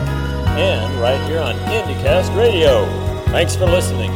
and 0.58 1.00
right 1.00 1.24
here 1.28 1.38
on 1.38 1.54
IndieCast 1.54 2.36
Radio. 2.36 2.86
Thanks 3.26 3.54
for 3.54 3.66
listening. 3.66 4.10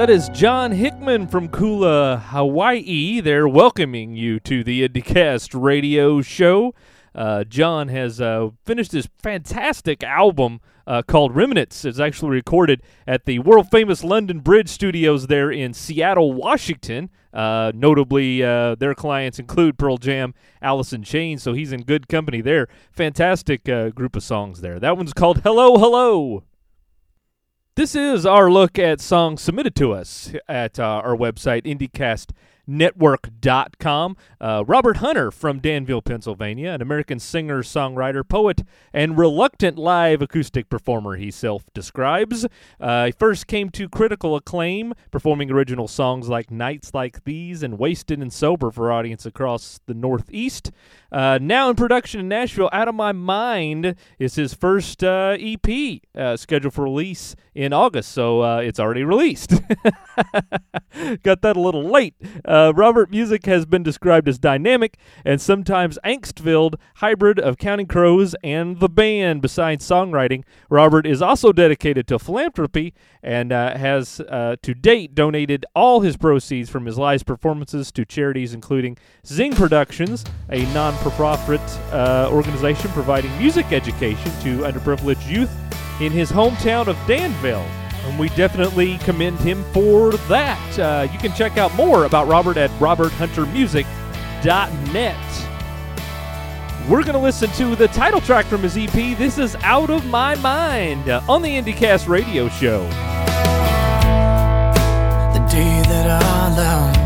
That 0.00 0.08
is 0.08 0.30
John 0.30 0.72
Hickman 0.72 1.26
from 1.26 1.50
Kula, 1.50 2.22
Hawaii. 2.28 3.20
They're 3.20 3.46
welcoming 3.46 4.16
you 4.16 4.40
to 4.40 4.64
the 4.64 4.88
IndieCast 4.88 5.50
radio 5.52 6.22
show. 6.22 6.74
Uh, 7.14 7.44
John 7.44 7.88
has 7.88 8.18
uh, 8.18 8.48
finished 8.64 8.92
this 8.92 9.10
fantastic 9.18 10.02
album 10.02 10.62
uh, 10.86 11.02
called 11.02 11.36
Remnants. 11.36 11.84
It's 11.84 12.00
actually 12.00 12.30
recorded 12.30 12.82
at 13.06 13.26
the 13.26 13.40
world 13.40 13.70
famous 13.70 14.02
London 14.02 14.40
Bridge 14.40 14.70
Studios 14.70 15.26
there 15.26 15.50
in 15.50 15.74
Seattle, 15.74 16.32
Washington. 16.32 17.10
Uh, 17.34 17.70
notably, 17.74 18.42
uh, 18.42 18.76
their 18.76 18.94
clients 18.94 19.38
include 19.38 19.76
Pearl 19.76 19.98
Jam, 19.98 20.32
Alice 20.62 20.94
in 20.94 21.02
Chains, 21.02 21.42
so 21.42 21.52
he's 21.52 21.72
in 21.72 21.82
good 21.82 22.08
company 22.08 22.40
there. 22.40 22.68
Fantastic 22.90 23.68
uh, 23.68 23.90
group 23.90 24.16
of 24.16 24.22
songs 24.22 24.62
there. 24.62 24.80
That 24.80 24.96
one's 24.96 25.12
called 25.12 25.42
Hello, 25.42 25.76
Hello. 25.76 26.44
This 27.80 27.94
is 27.94 28.26
our 28.26 28.50
look 28.50 28.78
at 28.78 29.00
songs 29.00 29.40
submitted 29.40 29.74
to 29.76 29.92
us 29.92 30.34
at 30.46 30.78
uh, 30.78 30.82
our 30.82 31.16
website, 31.16 31.62
IndieCastNetwork.com. 32.70 34.16
Uh, 34.40 34.64
Robert 34.66 34.98
Hunter 34.98 35.30
from 35.30 35.58
Danville, 35.58 36.02
Pennsylvania, 36.02 36.70
an 36.70 36.82
American 36.82 37.18
singer, 37.18 37.62
songwriter, 37.62 38.26
poet, 38.26 38.62
and 38.92 39.18
reluctant 39.18 39.78
live 39.78 40.22
acoustic 40.22 40.68
performer, 40.68 41.16
he 41.16 41.30
self 41.30 41.64
describes. 41.74 42.46
Uh, 42.80 43.06
he 43.06 43.12
first 43.12 43.46
came 43.46 43.70
to 43.70 43.88
critical 43.88 44.36
acclaim, 44.36 44.94
performing 45.10 45.50
original 45.50 45.88
songs 45.88 46.28
like 46.28 46.50
Nights 46.50 46.94
Like 46.94 47.24
These 47.24 47.62
and 47.62 47.78
Wasted 47.78 48.20
and 48.20 48.32
Sober 48.32 48.70
for 48.70 48.92
audience 48.92 49.26
across 49.26 49.80
the 49.86 49.94
Northeast. 49.94 50.70
Uh, 51.12 51.38
now 51.40 51.68
in 51.68 51.76
production 51.76 52.20
in 52.20 52.28
Nashville, 52.28 52.70
Out 52.72 52.88
of 52.88 52.94
My 52.94 53.12
Mind 53.12 53.96
is 54.18 54.36
his 54.36 54.54
first 54.54 55.02
uh, 55.02 55.36
EP 55.38 56.00
uh, 56.16 56.36
scheduled 56.36 56.74
for 56.74 56.84
release 56.84 57.34
in 57.54 57.72
August, 57.72 58.12
so 58.12 58.42
uh, 58.42 58.58
it's 58.58 58.78
already 58.78 59.02
released. 59.02 59.50
Got 61.22 61.42
that 61.42 61.56
a 61.56 61.60
little 61.60 61.84
late. 61.84 62.14
Uh, 62.44 62.59
Robert 62.74 63.10
music 63.10 63.46
has 63.46 63.66
been 63.66 63.82
described 63.82 64.28
as 64.28 64.38
dynamic 64.38 64.98
and 65.24 65.40
sometimes 65.40 65.98
angst-filled 66.04 66.76
hybrid 66.96 67.38
of 67.38 67.58
Counting 67.58 67.86
Crows 67.86 68.34
and 68.42 68.80
the 68.80 68.88
band. 68.88 69.42
Besides 69.42 69.86
songwriting, 69.88 70.44
Robert 70.68 71.06
is 71.06 71.22
also 71.22 71.52
dedicated 71.52 72.06
to 72.08 72.18
philanthropy 72.18 72.94
and 73.22 73.52
uh, 73.52 73.76
has 73.76 74.16
to 74.18 74.74
date 74.74 75.14
donated 75.14 75.66
all 75.74 76.00
his 76.00 76.16
proceeds 76.16 76.70
from 76.70 76.86
his 76.86 76.98
live 76.98 77.24
performances 77.24 77.90
to 77.92 78.04
charities 78.04 78.54
including 78.54 78.96
Zing 79.26 79.52
Productions, 79.52 80.24
a 80.50 80.64
non 80.72 80.94
profit 80.98 81.60
uh, 81.92 82.28
organization 82.30 82.90
providing 82.90 83.36
music 83.38 83.72
education 83.72 84.30
to 84.42 84.58
underprivileged 84.58 85.28
youth 85.28 85.50
in 86.00 86.12
his 86.12 86.30
hometown 86.30 86.86
of 86.86 86.96
Danville. 87.06 87.66
And 88.04 88.18
we 88.18 88.28
definitely 88.30 88.98
commend 88.98 89.38
him 89.38 89.62
for 89.72 90.12
that. 90.28 90.78
Uh, 90.78 91.08
you 91.12 91.18
can 91.18 91.32
check 91.34 91.58
out 91.58 91.74
more 91.74 92.04
about 92.04 92.28
Robert 92.28 92.56
at 92.56 92.70
roberthuntermusic.net. 92.80 95.46
We're 96.88 97.02
going 97.02 97.12
to 97.12 97.18
listen 97.18 97.50
to 97.50 97.76
the 97.76 97.88
title 97.88 98.20
track 98.20 98.46
from 98.46 98.62
his 98.62 98.76
EP. 98.76 98.92
This 99.16 99.38
is 99.38 99.54
Out 99.62 99.90
of 99.90 100.04
My 100.06 100.34
Mind 100.36 101.08
uh, 101.08 101.20
on 101.28 101.42
the 101.42 101.50
IndieCast 101.50 102.08
radio 102.08 102.48
show. 102.48 102.82
The 105.34 105.46
day 105.48 105.82
that 105.86 106.22
I 106.22 106.56
love 106.56 106.96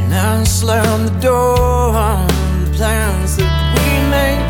and 0.00 0.14
I 0.14 0.44
slammed 0.44 1.08
the 1.08 1.20
door 1.20 1.96
on 1.96 2.26
the 2.64 2.70
plans 2.76 3.36
that 3.38 3.78
we 3.78 3.86
made. 4.10 4.43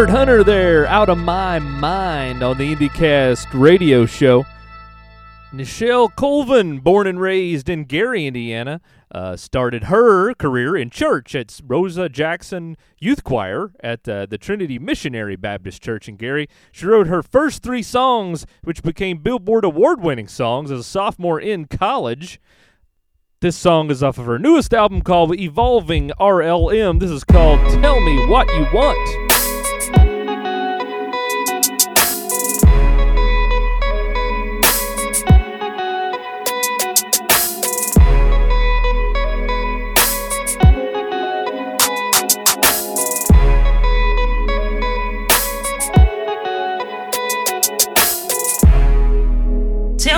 Robert 0.00 0.16
Hunter 0.16 0.42
there, 0.42 0.86
out 0.86 1.10
of 1.10 1.18
my 1.18 1.58
mind 1.58 2.42
on 2.42 2.56
the 2.56 2.74
IndieCast 2.74 3.48
radio 3.52 4.06
show. 4.06 4.46
Nichelle 5.52 6.08
Colvin, 6.16 6.78
born 6.78 7.06
and 7.06 7.20
raised 7.20 7.68
in 7.68 7.84
Gary, 7.84 8.26
Indiana, 8.26 8.80
uh, 9.12 9.36
started 9.36 9.84
her 9.84 10.32
career 10.32 10.74
in 10.74 10.88
church 10.88 11.34
at 11.34 11.60
Rosa 11.66 12.08
Jackson 12.08 12.78
Youth 12.98 13.24
Choir 13.24 13.72
at 13.80 14.08
uh, 14.08 14.24
the 14.24 14.38
Trinity 14.38 14.78
Missionary 14.78 15.36
Baptist 15.36 15.82
Church 15.82 16.08
in 16.08 16.16
Gary. 16.16 16.48
She 16.72 16.86
wrote 16.86 17.06
her 17.06 17.22
first 17.22 17.62
three 17.62 17.82
songs, 17.82 18.46
which 18.64 18.82
became 18.82 19.18
Billboard 19.18 19.66
award 19.66 20.00
winning 20.00 20.28
songs 20.28 20.70
as 20.70 20.80
a 20.80 20.84
sophomore 20.84 21.38
in 21.38 21.66
college. 21.66 22.40
This 23.42 23.54
song 23.54 23.90
is 23.90 24.02
off 24.02 24.16
of 24.16 24.24
her 24.24 24.38
newest 24.38 24.72
album 24.72 25.02
called 25.02 25.38
Evolving 25.38 26.10
RLM. 26.18 27.00
This 27.00 27.10
is 27.10 27.22
called 27.22 27.60
Tell 27.82 28.00
Me 28.00 28.26
What 28.28 28.48
You 28.54 28.66
Want. 28.72 29.39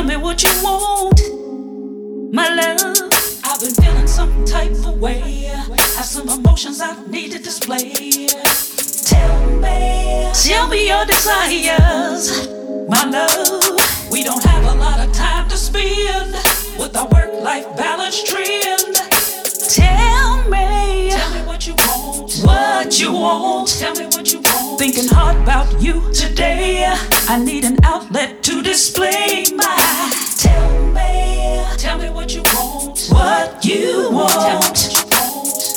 Tell 0.03 0.09
me 0.09 0.17
what 0.17 0.43
you 0.43 0.51
want, 0.65 1.21
my 2.35 2.49
love. 2.53 2.99
I've 3.45 3.61
been 3.61 3.73
feeling 3.73 4.09
some 4.09 4.45
type 4.45 4.73
of 4.73 4.99
way. 4.99 5.45
Have 5.45 6.07
some 6.07 6.29
emotions 6.29 6.81
I 6.81 7.01
need 7.07 7.31
to 7.31 7.39
display. 7.39 8.27
Tell 9.05 9.47
me, 9.61 10.29
tell 10.35 10.67
me 10.67 10.89
your 10.89 11.07
desires, 11.07 12.49
my 12.89 13.05
love. 13.05 14.11
We 14.11 14.25
don't 14.25 14.43
have 14.43 14.65
a 14.65 14.75
lot 14.75 14.99
of 14.99 15.13
time 15.13 15.49
to 15.51 15.57
spend 15.57 16.33
with 16.81 16.97
our 16.97 17.07
work-life 17.07 17.77
balance 17.77 18.25
trend. 18.25 18.97
Tell 19.71 20.43
me, 20.51 21.11
tell 21.13 21.33
me 21.33 21.47
what 21.47 21.65
you 21.65 21.75
want, 21.75 22.41
what 22.43 23.01
you 23.01 23.13
want. 23.13 23.69
Tell 23.69 23.95
me 23.95 24.07
what 24.07 24.33
you. 24.33 24.42
Thinking 24.79 25.09
hard 25.09 25.37
about 25.37 25.81
you 25.81 26.13
today. 26.13 26.85
I 27.29 27.39
need 27.39 27.65
an 27.65 27.79
outlet 27.85 28.43
to 28.45 28.63
display 28.63 29.45
my. 29.55 30.13
Tell 30.39 30.93
me, 30.93 31.65
tell 31.79 31.99
me 31.99 32.11
what 32.11 32.35
you 32.35 32.43
want, 32.55 33.07
what 33.11 33.65
you 33.65 34.11
want. 34.11 35.07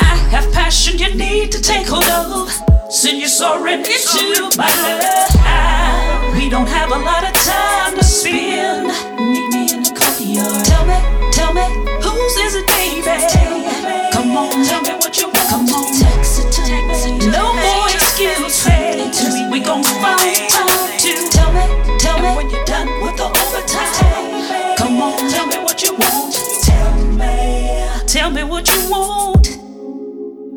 I 0.02 0.16
have 0.32 0.52
passion 0.54 0.98
you 0.98 1.14
need 1.14 1.52
to 1.52 1.62
take 1.62 1.88
hold 1.88 2.08
of. 2.10 2.52
Send 2.92 3.20
you 3.20 3.28
soaring 3.28 3.80
into 3.80 4.58
my 4.58 4.70
love. 5.00 6.34
We 6.36 6.50
don't 6.50 6.68
have 6.68 6.92
a 6.92 6.98
lot 6.98 7.24
of 7.24 7.34
time 7.44 7.96
to 7.96 8.04
spend. 8.04 8.88
Meet 9.18 9.54
me 9.54 9.74
in 9.74 9.84
the 9.84 9.94
courtyard. 9.98 10.66
Tell 10.66 10.86
me, 10.86 11.15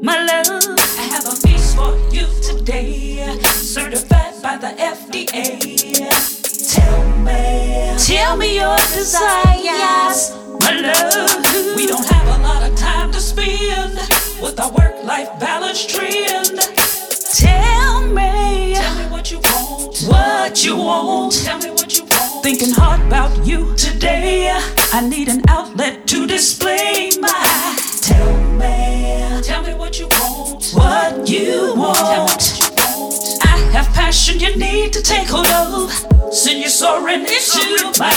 my 0.02 0.24
love. 0.24 0.64
I 0.98 1.02
have 1.12 1.26
a 1.26 1.34
feast 1.34 1.76
for 1.76 1.96
you 2.12 2.26
today, 2.42 3.38
certified 3.42 4.40
by 4.42 4.56
the 4.56 4.68
FDA. 4.78 5.58
Tell 6.72 7.08
me, 7.18 7.96
tell 7.98 8.36
me 8.36 8.56
your 8.56 8.76
desires, 8.76 10.32
my 10.60 10.80
love. 10.80 11.76
We 11.76 11.86
don't 11.86 12.04
have 12.06 12.38
a 12.38 12.42
lot 12.42 12.70
of 12.70 12.76
time 12.76 13.12
to 13.12 13.20
spend 13.20 13.98
with 14.40 14.60
our 14.60 14.70
work-life 14.70 15.40
balance 15.40 15.86
trend. 15.86 16.58
Tell 17.34 18.06
me, 18.06 18.74
tell 18.74 18.94
me 18.96 19.10
what 19.10 19.30
you 19.30 19.38
want, 19.40 19.98
what 20.06 20.64
you 20.64 20.76
want. 20.76 21.32
Tell 21.44 21.58
me 21.58 21.70
what 21.70 21.96
you 21.98 22.04
want. 22.04 22.42
Thinking 22.44 22.70
hard 22.70 23.00
about 23.06 23.46
you 23.46 23.74
today. 23.76 24.50
I 24.92 25.06
need 25.08 25.28
an 25.28 25.42
outlet 25.48 26.06
to 26.08 26.26
display 26.26 27.10
my. 27.20 27.88
Tell 28.02 28.36
me, 28.36 28.58
tell 28.58 28.58
me 28.58 28.87
what 29.88 29.98
you 29.98 30.08
want, 30.08 30.70
what 30.74 31.30
you 31.30 31.74
want. 31.74 32.70
I 33.42 33.56
have 33.72 33.86
passion 33.94 34.38
you 34.38 34.54
need 34.54 34.92
to 34.92 35.00
take 35.02 35.28
hold 35.28 35.46
of. 35.46 35.90
Send 36.30 36.62
you 36.62 36.68
soaring 36.68 37.22
into 37.22 37.98
my 37.98 38.12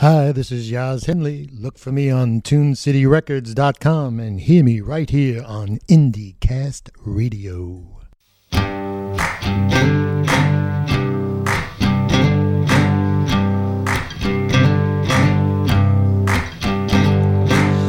Hi, 0.00 0.30
this 0.30 0.52
is 0.52 0.70
Yoz 0.70 1.06
Hindley. 1.06 1.50
Look 1.52 1.76
for 1.76 1.90
me 1.90 2.08
on 2.08 2.40
TuneCityRecords.com 2.42 4.20
and 4.20 4.40
hear 4.40 4.62
me 4.62 4.80
right 4.80 5.10
here 5.10 5.42
on 5.42 5.80
IndieCast 5.88 6.90
Radio. 7.04 7.98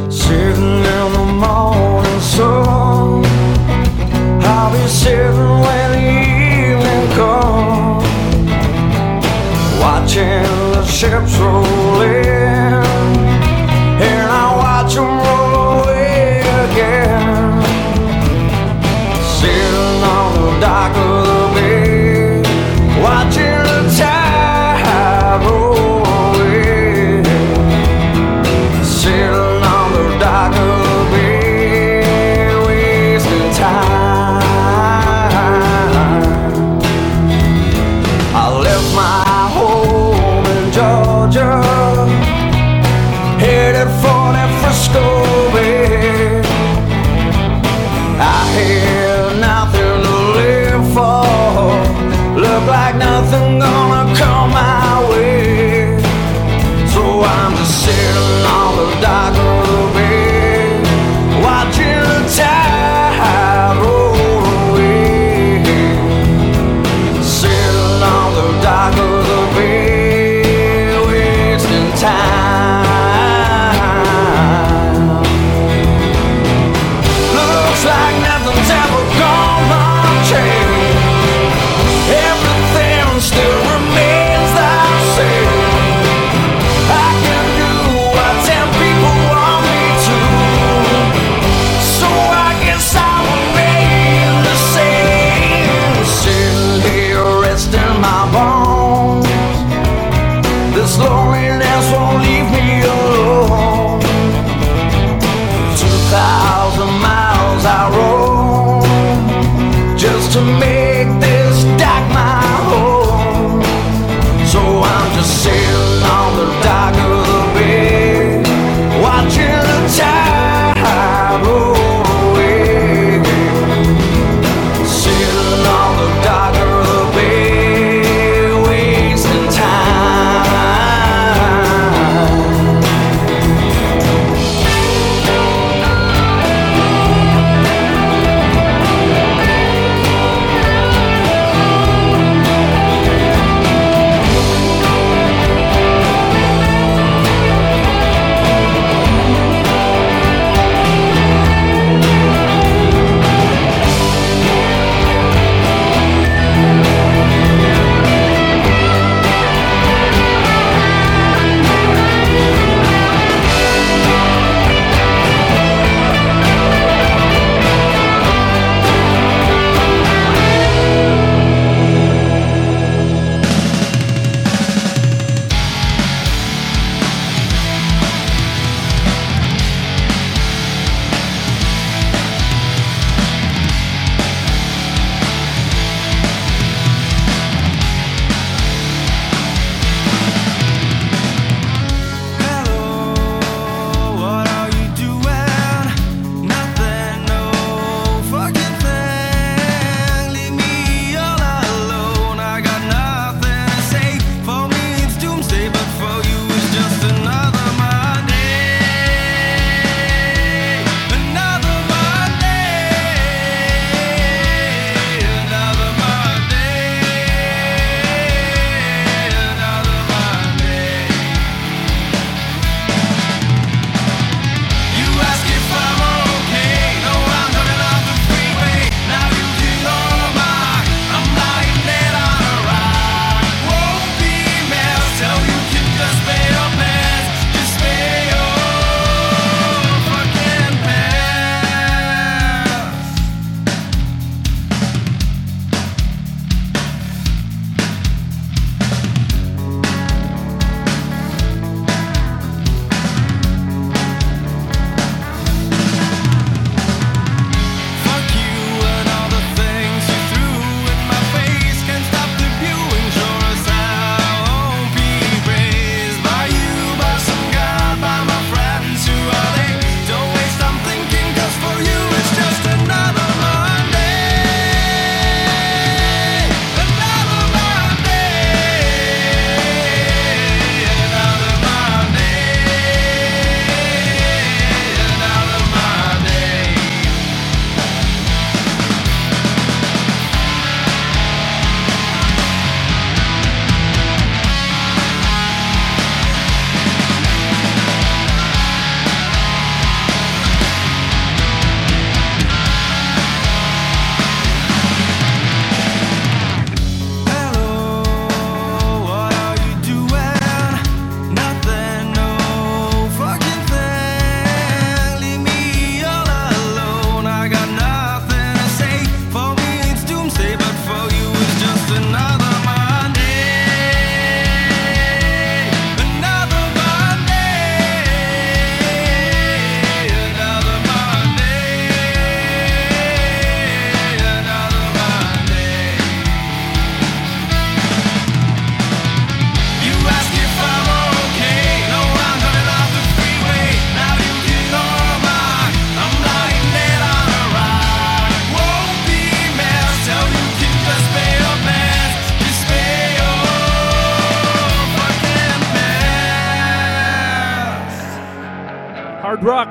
Sitting 0.09 0.63
in 0.63 1.13
the 1.13 1.25
morning 1.37 2.21
sun, 2.21 3.23
I'll 4.43 4.71
be 4.71 4.87
sitting 4.87 5.59
when 5.61 5.91
the 5.91 6.09
evening 6.73 7.11
comes, 7.13 8.03
watching 9.79 10.58
ships 10.89 11.38
roll 11.38 12.18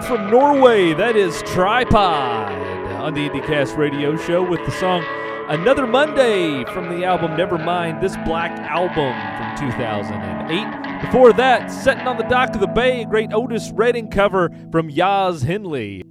from 0.09 0.31
Norway. 0.31 0.95
That 0.95 1.17
is 1.17 1.43
Tripod 1.43 2.51
on 2.93 3.13
the 3.13 3.29
IndieCast 3.29 3.77
radio 3.77 4.17
show 4.17 4.43
with 4.43 4.65
the 4.65 4.71
song 4.71 5.05
Another 5.51 5.87
Monday 5.87 6.65
from 6.73 6.89
the 6.89 7.05
album 7.05 7.33
Nevermind 7.33 8.01
This 8.01 8.17
Black 8.25 8.51
Album 8.61 9.13
from 9.37 9.71
2008. 9.71 11.03
Before 11.03 11.35
that, 11.35 11.71
Setting 11.71 12.07
on 12.07 12.17
the 12.17 12.23
Dock 12.23 12.55
of 12.55 12.61
the 12.63 12.67
Bay, 12.67 13.03
a 13.03 13.05
great 13.05 13.35
Otis 13.35 13.71
Redding 13.73 14.09
cover 14.09 14.49
from 14.73 14.91
Yoz 14.91 15.45
Hindley. 15.45 16.03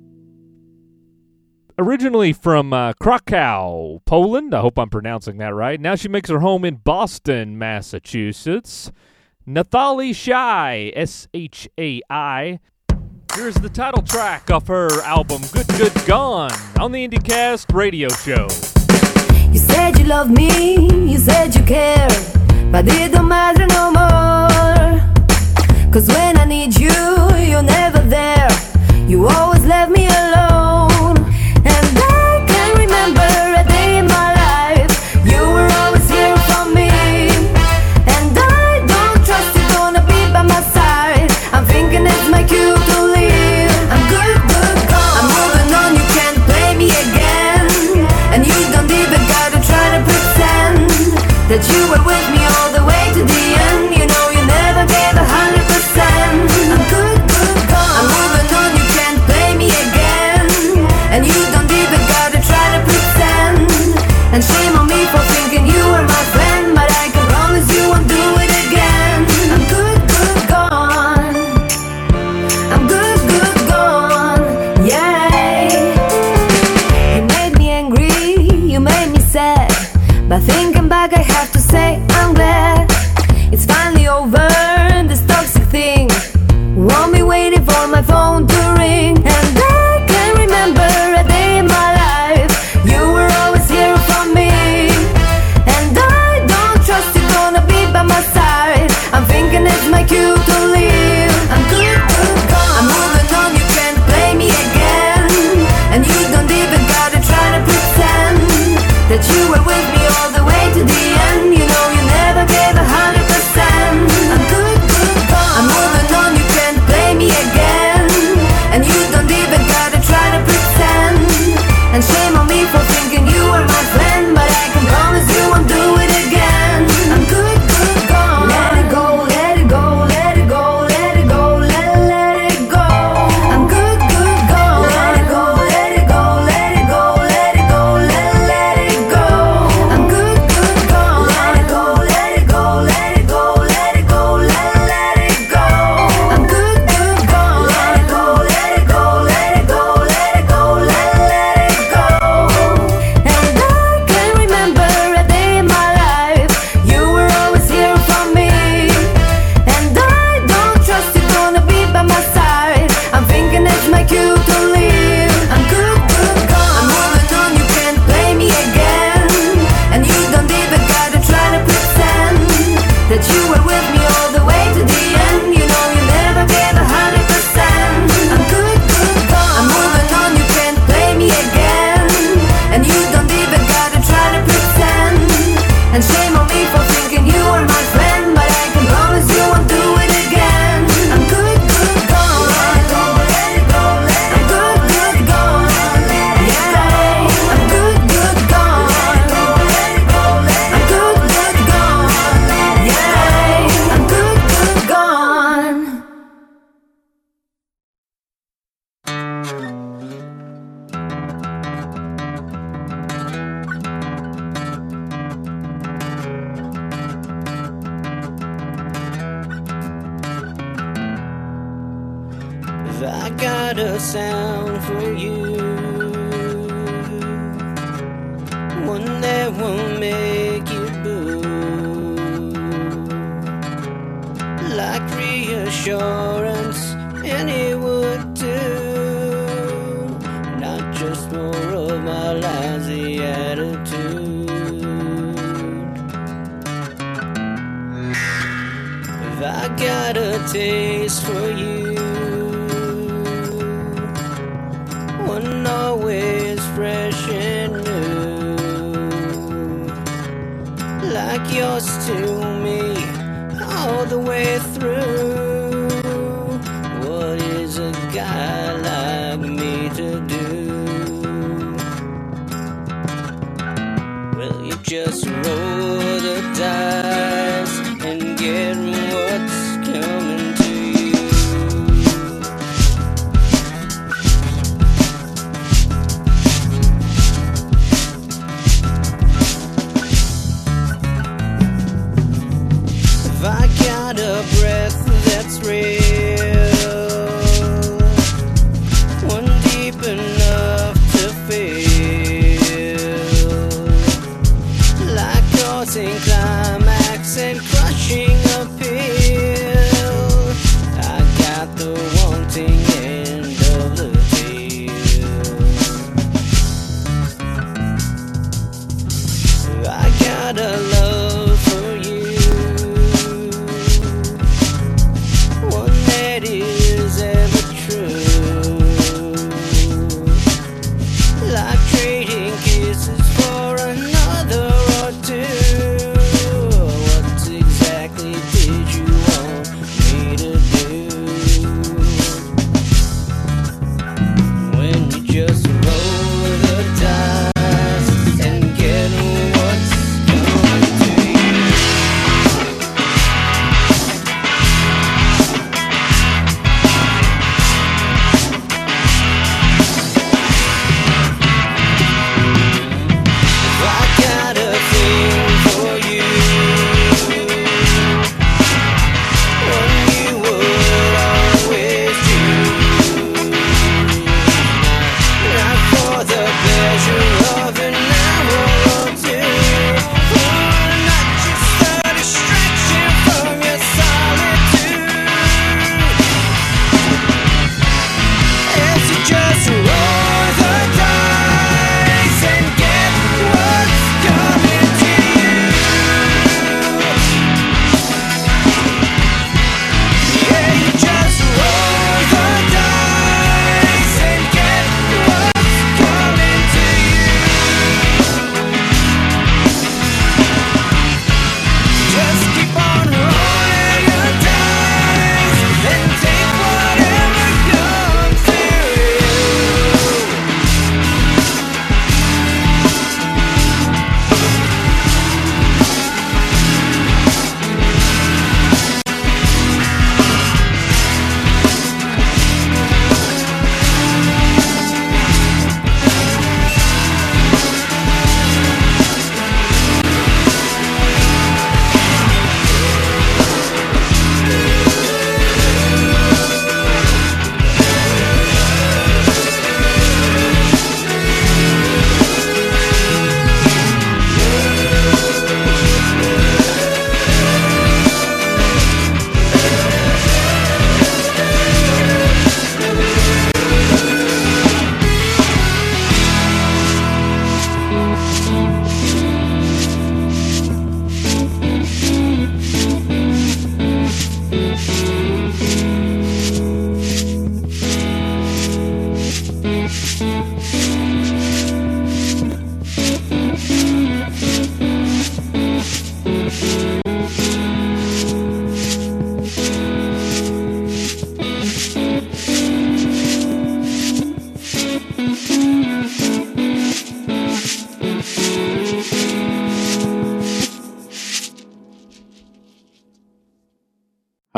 Originally 1.79 2.33
from 2.33 2.73
uh, 2.73 2.93
Krakow, 3.01 3.99
Poland. 4.05 4.53
I 4.53 4.62
hope 4.62 4.77
I'm 4.77 4.91
pronouncing 4.91 5.38
that 5.38 5.55
right. 5.55 5.81
Now 5.81 5.95
she 5.95 6.07
makes 6.07 6.29
her 6.29 6.39
home 6.41 6.63
in 6.63 6.75
Boston, 6.75 7.57
Massachusetts. 7.57 8.91
Nathali 9.47 10.15
Shai, 10.15 10.91
S 10.95 11.27
H 11.33 11.67
A 11.79 11.99
I, 12.12 12.60
Here's 13.36 13.56
the 13.56 13.70
title 13.70 14.02
track 14.02 14.50
of 14.50 14.68
her 14.68 15.02
album 15.04 15.42
Good 15.54 15.68
Good 15.78 15.94
Gone 16.06 16.52
on 16.80 16.92
the 16.92 17.08
IndieCast 17.08 17.74
radio 17.74 18.10
show. 18.10 18.48
You 19.52 19.60
said 19.60 19.98
you 20.00 20.06
love 20.06 20.30
me, 20.30 21.10
you 21.10 21.18
said 21.18 21.54
you 21.54 21.63
care, 21.63 22.08
but 22.72 22.86
it 22.88 23.12
don't 23.12 23.28
matter 23.28 23.66
no 23.68 23.92
more. 23.92 25.00
Cause 25.92 26.08
when 26.08 26.38
I 26.38 26.46
need 26.46 26.78
you, 26.80 26.92
you're 27.38 27.63
never 27.63 28.00
there. 28.00 28.50
You 29.08 29.28
always 29.28 29.63
left 29.66 29.92
me 29.92 30.07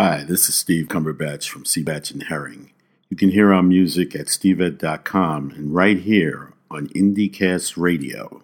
Hi, 0.02 0.24
this 0.24 0.48
is 0.48 0.56
Steve 0.56 0.88
Cumberbatch 0.88 1.50
from 1.50 1.66
Cbatch 1.66 2.10
and 2.10 2.24
Herring. 2.24 2.72
You 3.10 3.18
can 3.18 3.32
hear 3.32 3.54
our 3.54 3.62
music 3.62 4.16
at 4.16 4.28
steved.com 4.28 5.52
and 5.52 5.76
right 5.76 6.00
here 6.00 6.54
on 6.72 6.88
IndieCast 6.96 7.74
Radio. 7.76 8.42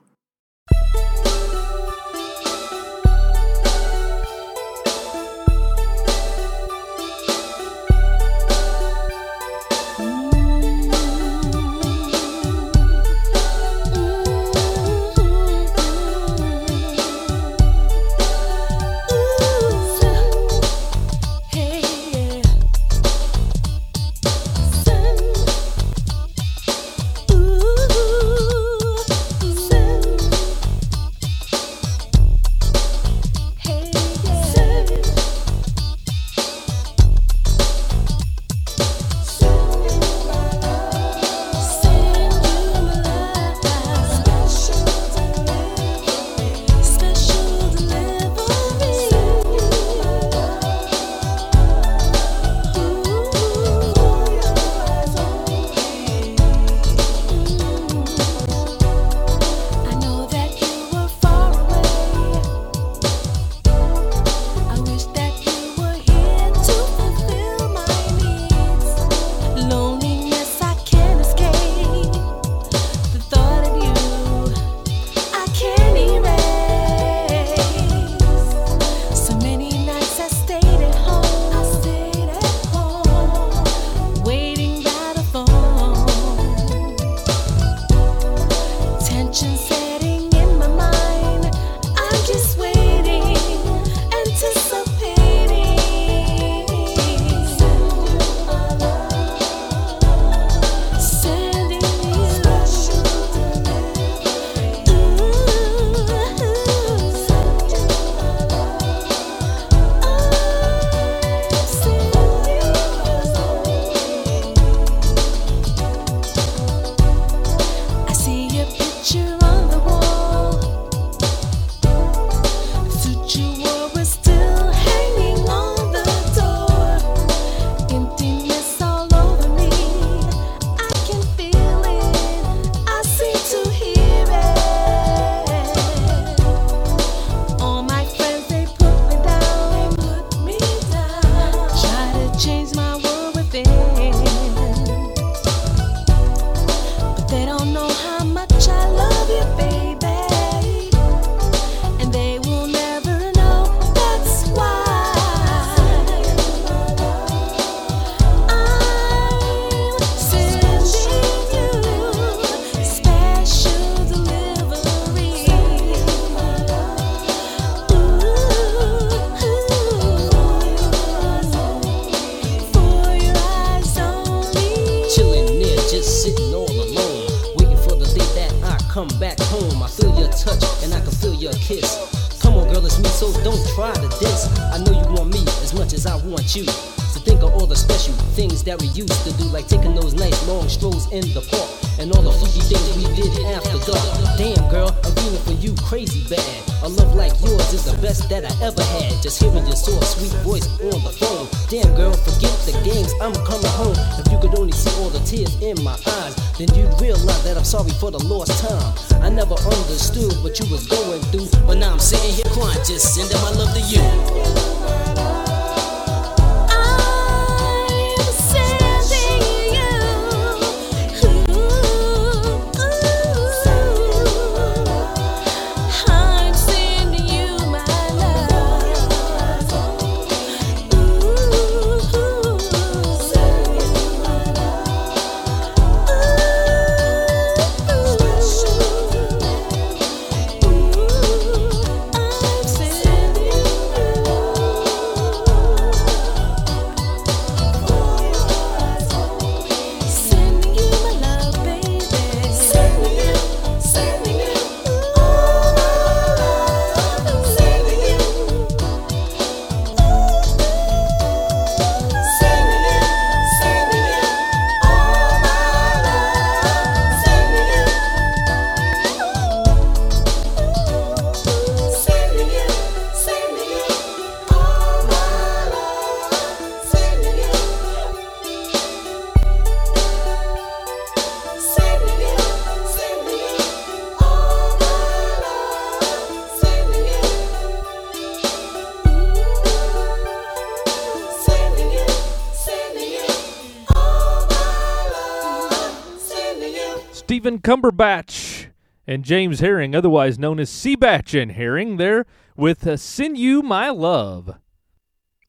Cumberbatch 297.65 298.67
and 299.07 299.25
James 299.25 299.59
Herring, 299.59 299.95
otherwise 299.95 300.37
known 300.37 300.59
as 300.59 300.69
Cbatch 300.69 301.33
and 301.41 301.53
Herring, 301.53 301.97
there 301.97 302.27
with 302.55 302.85
uh, 302.85 302.95
Send 302.95 303.39
You 303.39 303.63
My 303.63 303.89
Love. 303.89 304.59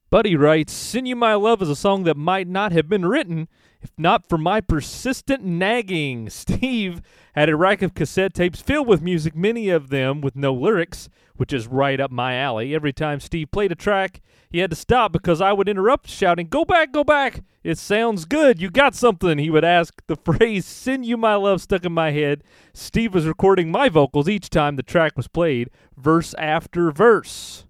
Buddy 0.08 0.34
writes, 0.34 0.72
Send 0.72 1.06
You 1.06 1.14
My 1.14 1.34
Love 1.34 1.60
is 1.60 1.68
a 1.68 1.76
song 1.76 2.04
that 2.04 2.16
might 2.16 2.48
not 2.48 2.72
have 2.72 2.88
been 2.88 3.04
written 3.04 3.48
if 3.82 3.92
not 3.98 4.26
for 4.26 4.38
my 4.38 4.62
persistent 4.62 5.44
nagging. 5.44 6.30
Steve 6.30 7.02
had 7.34 7.50
a 7.50 7.56
rack 7.56 7.82
of 7.82 7.94
cassette 7.94 8.32
tapes 8.32 8.62
filled 8.62 8.88
with 8.88 9.02
music, 9.02 9.36
many 9.36 9.68
of 9.68 9.90
them 9.90 10.22
with 10.22 10.34
no 10.34 10.54
lyrics, 10.54 11.10
which 11.36 11.52
is 11.52 11.66
right 11.66 12.00
up 12.00 12.10
my 12.10 12.34
alley. 12.34 12.74
Every 12.74 12.94
time 12.94 13.20
Steve 13.20 13.50
played 13.50 13.72
a 13.72 13.76
track, 13.76 14.22
he 14.56 14.60
had 14.60 14.70
to 14.70 14.76
stop 14.76 15.12
because 15.12 15.42
I 15.42 15.52
would 15.52 15.68
interrupt, 15.68 16.08
shouting, 16.08 16.48
Go 16.48 16.64
back, 16.64 16.90
go 16.90 17.04
back! 17.04 17.44
It 17.62 17.76
sounds 17.76 18.24
good. 18.24 18.58
You 18.58 18.70
got 18.70 18.94
something. 18.94 19.36
He 19.36 19.50
would 19.50 19.64
ask. 19.64 20.02
The 20.06 20.16
phrase, 20.24 20.64
Send 20.64 21.04
You 21.04 21.18
My 21.18 21.34
Love, 21.34 21.60
stuck 21.60 21.84
in 21.84 21.92
my 21.92 22.12
head. 22.12 22.42
Steve 22.72 23.12
was 23.12 23.26
recording 23.26 23.70
my 23.70 23.90
vocals 23.90 24.30
each 24.30 24.48
time 24.48 24.76
the 24.76 24.82
track 24.82 25.14
was 25.14 25.28
played, 25.28 25.68
verse 25.94 26.32
after 26.38 26.90
verse. 26.90 27.66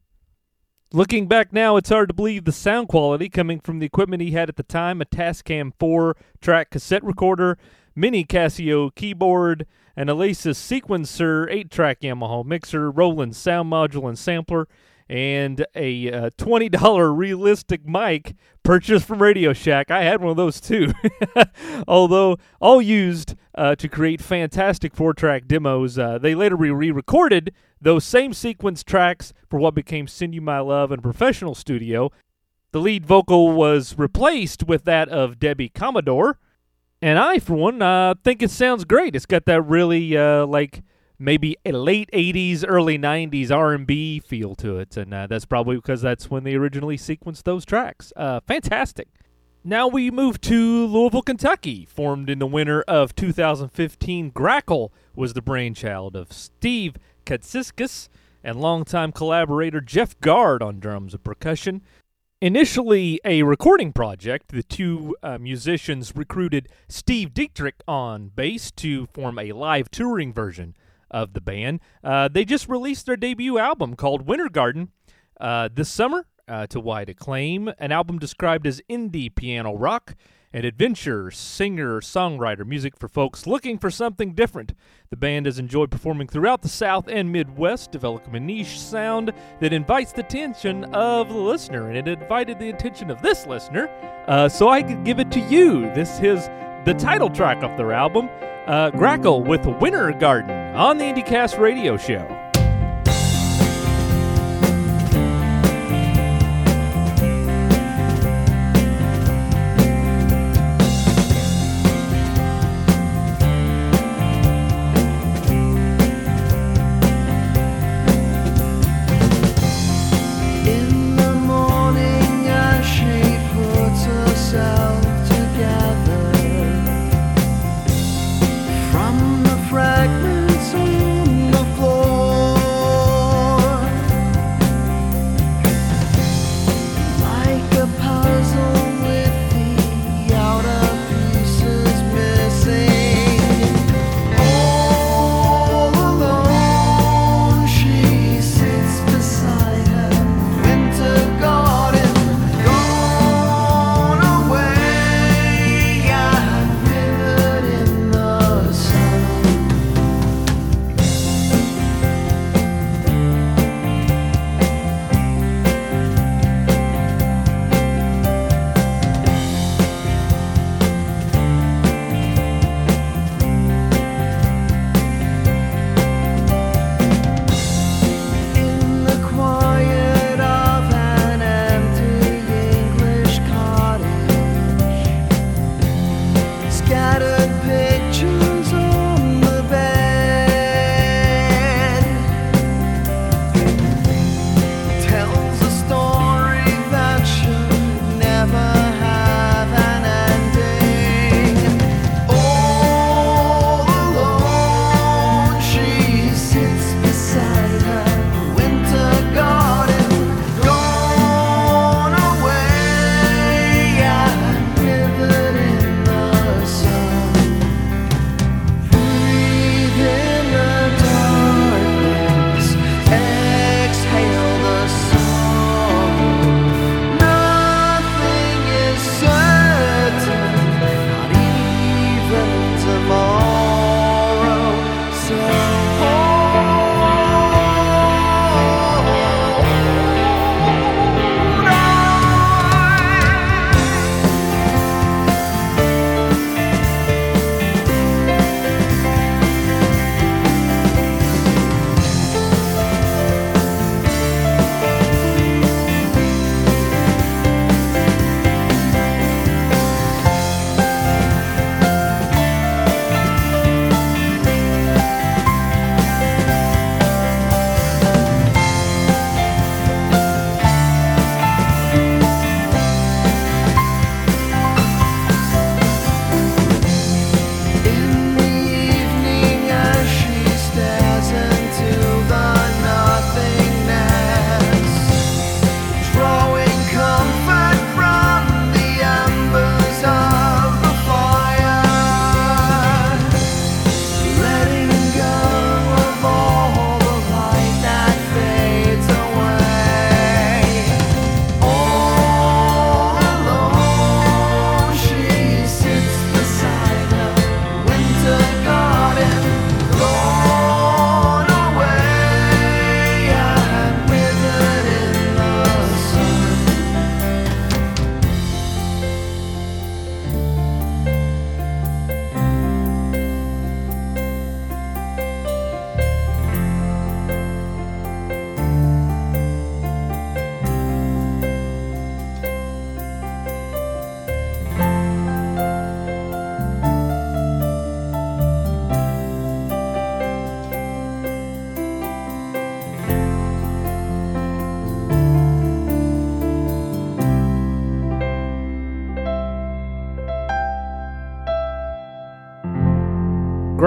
Looking 0.92 1.26
back 1.26 1.52
now, 1.52 1.76
it's 1.76 1.88
hard 1.88 2.08
to 2.08 2.14
believe 2.14 2.44
the 2.44 2.52
sound 2.52 2.86
quality 2.86 3.28
coming 3.28 3.58
from 3.58 3.80
the 3.80 3.86
equipment 3.86 4.22
he 4.22 4.30
had 4.30 4.48
at 4.48 4.54
the 4.54 4.62
time 4.62 5.02
a 5.02 5.06
Tascam 5.06 5.72
4 5.80 6.16
track 6.40 6.70
cassette 6.70 7.02
recorder, 7.02 7.58
mini 7.96 8.24
Casio 8.24 8.94
keyboard, 8.94 9.66
an 9.96 10.06
Alesis 10.06 10.54
sequencer 10.54 11.48
8 11.50 11.68
track 11.68 12.02
Yamaha 12.02 12.44
mixer, 12.44 12.92
Roland 12.92 13.34
sound 13.34 13.72
module 13.72 14.08
and 14.08 14.16
sampler, 14.16 14.68
and 15.08 15.64
a 15.74 16.10
uh, 16.10 16.30
$20 16.30 17.16
realistic 17.16 17.86
mic 17.86 18.34
purchased 18.62 19.06
from 19.06 19.22
Radio 19.22 19.52
Shack. 19.52 19.90
I 19.90 20.02
had 20.02 20.20
one 20.20 20.30
of 20.30 20.36
those 20.36 20.60
too. 20.60 20.92
Although 21.88 22.38
all 22.60 22.82
used 22.82 23.34
uh, 23.54 23.76
to 23.76 23.88
create 23.88 24.20
fantastic 24.20 24.94
four 24.94 25.14
track 25.14 25.46
demos, 25.46 25.98
uh, 25.98 26.18
they 26.18 26.34
later 26.34 26.56
re 26.56 26.70
recorded 26.90 27.52
those 27.80 28.04
same 28.04 28.32
sequence 28.32 28.82
tracks 28.82 29.32
for 29.48 29.58
what 29.58 29.74
became 29.74 30.08
Send 30.08 30.34
You 30.34 30.40
My 30.40 30.58
Love 30.58 30.90
and 30.90 31.02
professional 31.02 31.54
studio. 31.54 32.10
The 32.72 32.80
lead 32.80 33.06
vocal 33.06 33.52
was 33.52 33.96
replaced 33.96 34.64
with 34.64 34.84
that 34.84 35.08
of 35.08 35.38
Debbie 35.38 35.68
Commodore. 35.68 36.38
And 37.00 37.18
I, 37.18 37.38
for 37.38 37.54
one, 37.54 37.80
uh, 37.82 38.14
think 38.24 38.42
it 38.42 38.50
sounds 38.50 38.84
great. 38.84 39.14
It's 39.14 39.26
got 39.26 39.44
that 39.44 39.62
really, 39.62 40.16
uh, 40.16 40.46
like, 40.46 40.82
maybe 41.18 41.56
a 41.64 41.72
late 41.72 42.10
80s 42.12 42.64
early 42.66 42.98
90s 42.98 43.50
r&b 43.50 44.20
feel 44.20 44.54
to 44.56 44.78
it. 44.78 44.96
And 44.96 45.12
uh, 45.12 45.26
that's 45.26 45.44
probably 45.44 45.76
because 45.76 46.02
that's 46.02 46.30
when 46.30 46.44
they 46.44 46.54
originally 46.54 46.96
sequenced 46.96 47.44
those 47.44 47.64
tracks. 47.64 48.12
Uh, 48.16 48.40
fantastic. 48.46 49.08
Now 49.64 49.88
we 49.88 50.10
move 50.10 50.40
to 50.42 50.86
louisville 50.86 51.22
kentucky 51.22 51.86
formed 51.86 52.30
in 52.30 52.38
the 52.38 52.46
winter 52.46 52.82
of 52.82 53.16
2015 53.16 54.30
grackle 54.30 54.92
was 55.16 55.32
the 55.32 55.42
brainchild 55.42 56.14
of 56.14 56.32
steve 56.32 56.94
katsiskas 57.24 58.08
and 58.44 58.60
longtime 58.60 59.10
collaborator 59.10 59.80
jeff 59.80 60.18
gard 60.20 60.62
on 60.62 60.78
drums 60.78 61.14
and 61.14 61.24
percussion. 61.24 61.82
Initially 62.42 63.18
a 63.24 63.42
recording 63.42 63.94
project, 63.94 64.48
the 64.48 64.62
two 64.62 65.16
uh, 65.22 65.38
musicians 65.38 66.14
recruited 66.14 66.68
Steve 66.86 67.32
Dietrich 67.32 67.82
on 67.88 68.28
bass 68.28 68.70
to 68.72 69.06
form 69.06 69.38
a 69.38 69.52
live 69.52 69.90
touring 69.90 70.34
version 70.34 70.76
of 71.10 71.32
the 71.32 71.40
band. 71.40 71.80
Uh, 72.02 72.28
they 72.28 72.44
just 72.44 72.68
released 72.68 73.06
their 73.06 73.16
debut 73.16 73.58
album 73.58 73.96
called 73.96 74.26
Winter 74.26 74.48
Garden 74.48 74.90
uh, 75.40 75.68
this 75.72 75.88
summer 75.88 76.26
uh, 76.48 76.66
to 76.68 76.80
wide 76.80 77.08
acclaim. 77.08 77.70
An 77.78 77.92
album 77.92 78.18
described 78.18 78.66
as 78.66 78.80
indie 78.90 79.34
piano 79.34 79.74
rock 79.74 80.14
and 80.52 80.64
adventure, 80.64 81.30
singer, 81.30 82.00
songwriter 82.00 82.64
music 82.64 82.96
for 82.96 83.08
folks 83.08 83.46
looking 83.46 83.78
for 83.78 83.90
something 83.90 84.32
different. 84.32 84.72
The 85.10 85.16
band 85.16 85.44
has 85.44 85.58
enjoyed 85.58 85.90
performing 85.90 86.28
throughout 86.28 86.62
the 86.62 86.68
South 86.68 87.08
and 87.08 87.30
Midwest, 87.30 87.90
developing 87.90 88.34
a 88.34 88.40
niche 88.40 88.80
sound 88.80 89.32
that 89.60 89.72
invites 89.74 90.12
the 90.12 90.24
attention 90.24 90.84
of 90.94 91.28
the 91.28 91.38
listener, 91.38 91.90
and 91.90 91.98
it 91.98 92.08
invited 92.08 92.58
the 92.58 92.70
attention 92.70 93.10
of 93.10 93.20
this 93.20 93.46
listener. 93.46 93.88
Uh, 94.28 94.48
so 94.48 94.68
I 94.68 94.82
could 94.82 95.04
give 95.04 95.18
it 95.18 95.30
to 95.32 95.40
you. 95.40 95.92
This 95.94 96.20
is 96.20 96.46
the 96.86 96.94
title 96.94 97.28
track 97.28 97.62
of 97.62 97.76
their 97.76 97.92
album, 97.92 98.30
uh, 98.66 98.90
Grackle 98.90 99.44
with 99.44 99.64
Winter 99.80 100.12
Garden 100.12 100.50
on 100.74 100.98
the 100.98 101.04
IndieCast 101.04 101.58
radio 101.58 101.96
show. 101.96 102.45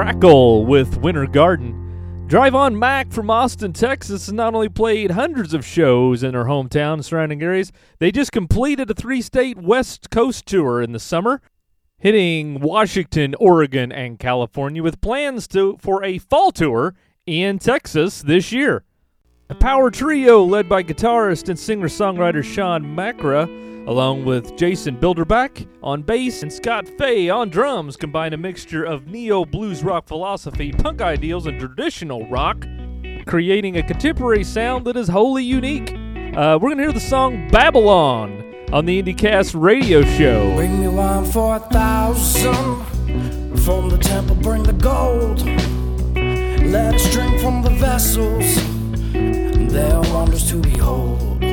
Grackle 0.09 0.65
with 0.65 0.97
Winter 0.97 1.27
Garden. 1.27 2.25
Drive 2.25 2.55
On 2.55 2.77
Mak 2.77 3.11
from 3.11 3.29
Austin, 3.29 3.73
Texas 3.73 4.25
has 4.25 4.33
not 4.33 4.55
only 4.55 4.67
played 4.67 5.11
hundreds 5.11 5.53
of 5.53 5.63
shows 5.63 6.23
in 6.23 6.31
their 6.31 6.45
hometown 6.45 6.93
and 6.93 7.05
surrounding 7.05 7.43
areas, 7.43 7.71
they 7.99 8.11
just 8.11 8.31
completed 8.31 8.89
a 8.89 8.95
three 8.95 9.21
state 9.21 9.59
West 9.59 10.09
Coast 10.09 10.47
tour 10.47 10.81
in 10.81 10.93
the 10.93 10.99
summer, 10.99 11.41
hitting 11.99 12.59
Washington, 12.59 13.35
Oregon, 13.39 13.91
and 13.91 14.17
California 14.17 14.81
with 14.81 14.99
plans 14.99 15.47
to 15.49 15.77
for 15.79 16.03
a 16.03 16.17
fall 16.17 16.51
tour 16.51 16.95
in 17.27 17.59
Texas 17.59 18.23
this 18.23 18.51
year. 18.51 18.83
A 19.51 19.55
power 19.55 19.89
trio 19.89 20.43
led 20.43 20.69
by 20.69 20.83
guitarist 20.83 21.49
and 21.49 21.57
singer 21.57 21.87
songwriter 21.87 22.43
Sean 22.43 22.83
Macra 22.83 23.47
along 23.89 24.23
with 24.23 24.55
Jason 24.55 24.95
Bilderback 24.95 25.67
on 25.81 26.03
bass 26.03 26.43
and 26.43 26.53
Scott 26.53 26.87
Fay 26.87 27.27
on 27.29 27.49
drums, 27.49 27.97
combine 27.97 28.33
a 28.33 28.37
mixture 28.37 28.83
of 28.83 29.07
neo 29.07 29.43
blues 29.45 29.83
rock 29.83 30.07
philosophy, 30.07 30.71
punk 30.71 31.01
ideals, 31.01 31.47
and 31.47 31.59
traditional 31.59 32.29
rock, 32.29 32.67
creating 33.25 33.77
a 33.77 33.83
contemporary 33.83 34.43
sound 34.43 34.85
that 34.85 34.95
is 34.95 35.07
wholly 35.07 35.43
unique. 35.43 35.91
Uh, 36.37 36.59
we're 36.61 36.69
going 36.69 36.77
to 36.77 36.83
hear 36.83 36.91
the 36.91 36.99
song 36.99 37.49
Babylon 37.49 38.53
on 38.71 38.85
the 38.85 39.01
IndieCast 39.01 39.59
radio 39.59 40.03
show. 40.03 40.55
Bring 40.55 40.79
me 40.79 40.87
wine 40.87 41.25
for 41.25 41.55
a 41.55 41.59
thousand. 41.59 42.85
From 43.61 43.89
the 43.89 43.97
temple, 43.97 44.35
bring 44.35 44.61
the 44.61 44.73
gold. 44.73 45.43
Let 46.71 46.93
us 46.93 47.11
drink 47.11 47.41
from 47.41 47.63
the 47.63 47.71
vessels. 47.71 48.78
There 49.11 49.93
are 49.93 50.13
wonders 50.13 50.47
to 50.49 50.57
behold. 50.57 51.43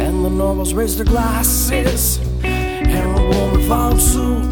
And 0.00 0.24
the 0.24 0.30
nobles 0.30 0.74
raise 0.74 0.96
their 0.96 1.06
glasses. 1.06 2.18
And 2.44 3.16
the 3.16 3.22
woman 3.22 3.68
followed 3.68 4.00
suit. 4.00 4.42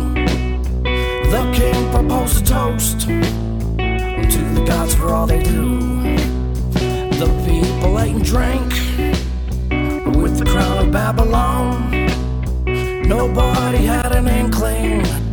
The 1.31 1.53
king 1.55 1.91
proposed 1.91 2.43
a 2.43 2.45
toast 2.45 3.01
to 3.01 4.41
the 4.55 4.65
gods 4.67 4.95
for 4.95 5.15
all 5.15 5.27
they 5.27 5.43
do. 5.43 5.79
The 6.73 7.27
people 7.47 7.99
ate 8.01 8.15
and 8.15 8.25
drank 8.25 8.73
with 10.17 10.39
the 10.39 10.45
crown 10.47 10.79
of 10.87 10.93
Babylon. 10.93 11.91
Nobody 13.09 13.85
had 13.85 14.13
an 14.13 14.27
inkling 14.27 15.26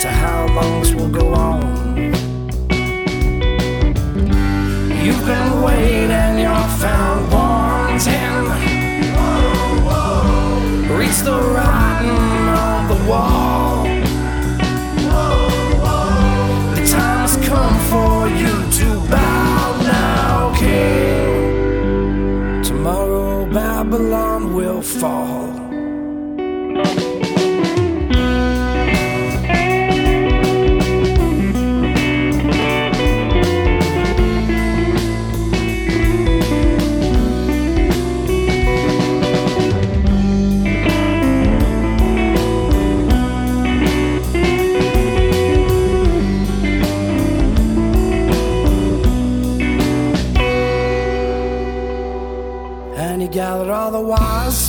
to 0.00 0.08
how 0.08 0.46
long 0.54 0.80
this 0.80 0.92
will 0.94 1.08
go 1.08 1.32
on. 1.32 1.62
You've 5.04 5.24
been 5.24 5.62
waiting, 5.62 6.38
you're 6.38 6.68
found 6.82 7.32
wanting. 7.32 8.44
Reach 10.98 11.18
the 11.28 11.38
writing 11.54 12.48
on 12.66 12.88
the 12.88 12.98
wall. 13.08 13.86
Whoa, 15.10 16.74
the 16.74 16.82
time 16.86 17.20
has 17.26 17.36
come 17.48 17.76
for 17.90 18.28
you 18.28 18.54
to 18.78 18.86
bow 19.10 19.78
now, 19.82 20.54
King. 20.58 22.62
Tomorrow 22.62 23.46
Babylon 23.46 24.54
will 24.54 24.82
fall. 24.82 25.55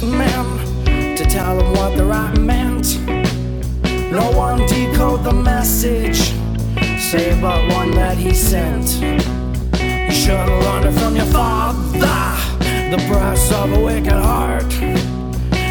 Men 0.02 1.16
to 1.16 1.26
tell 1.26 1.60
him 1.60 1.72
what 1.74 1.98
the 1.98 2.06
right 2.06 2.38
meant. 2.38 3.00
No 4.12 4.32
one 4.32 4.60
decode 4.68 5.24
the 5.24 5.34
message, 5.34 6.34
save 7.00 7.42
but 7.42 7.68
one 7.74 7.92
that 7.92 8.18
he 8.18 8.34
sent. 8.34 9.02
You 9.02 10.12
should 10.12 10.38
have 10.38 10.64
learned 10.64 10.86
it 10.86 11.00
from 11.00 11.16
your 11.16 11.26
father, 11.28 11.98
the 12.92 13.04
price 13.08 13.52
of 13.52 13.72
a 13.74 13.80
wicked 13.80 14.12
heart. 14.12 14.72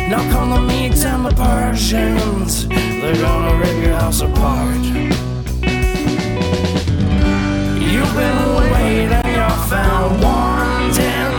Now 0.08 0.22
come 0.32 0.50
the 0.50 0.60
Medes 0.60 1.04
and 1.04 1.24
the 1.24 1.30
Persians, 1.30 2.66
they're 2.68 3.14
gonna 3.14 3.58
rip 3.58 3.84
your 3.84 3.96
house 3.96 4.20
apart. 4.22 4.84
You've 7.78 8.14
been 8.14 8.40
waiting, 8.72 9.34
you're 9.34 9.58
found 9.68 10.22
wanting. 10.22 11.35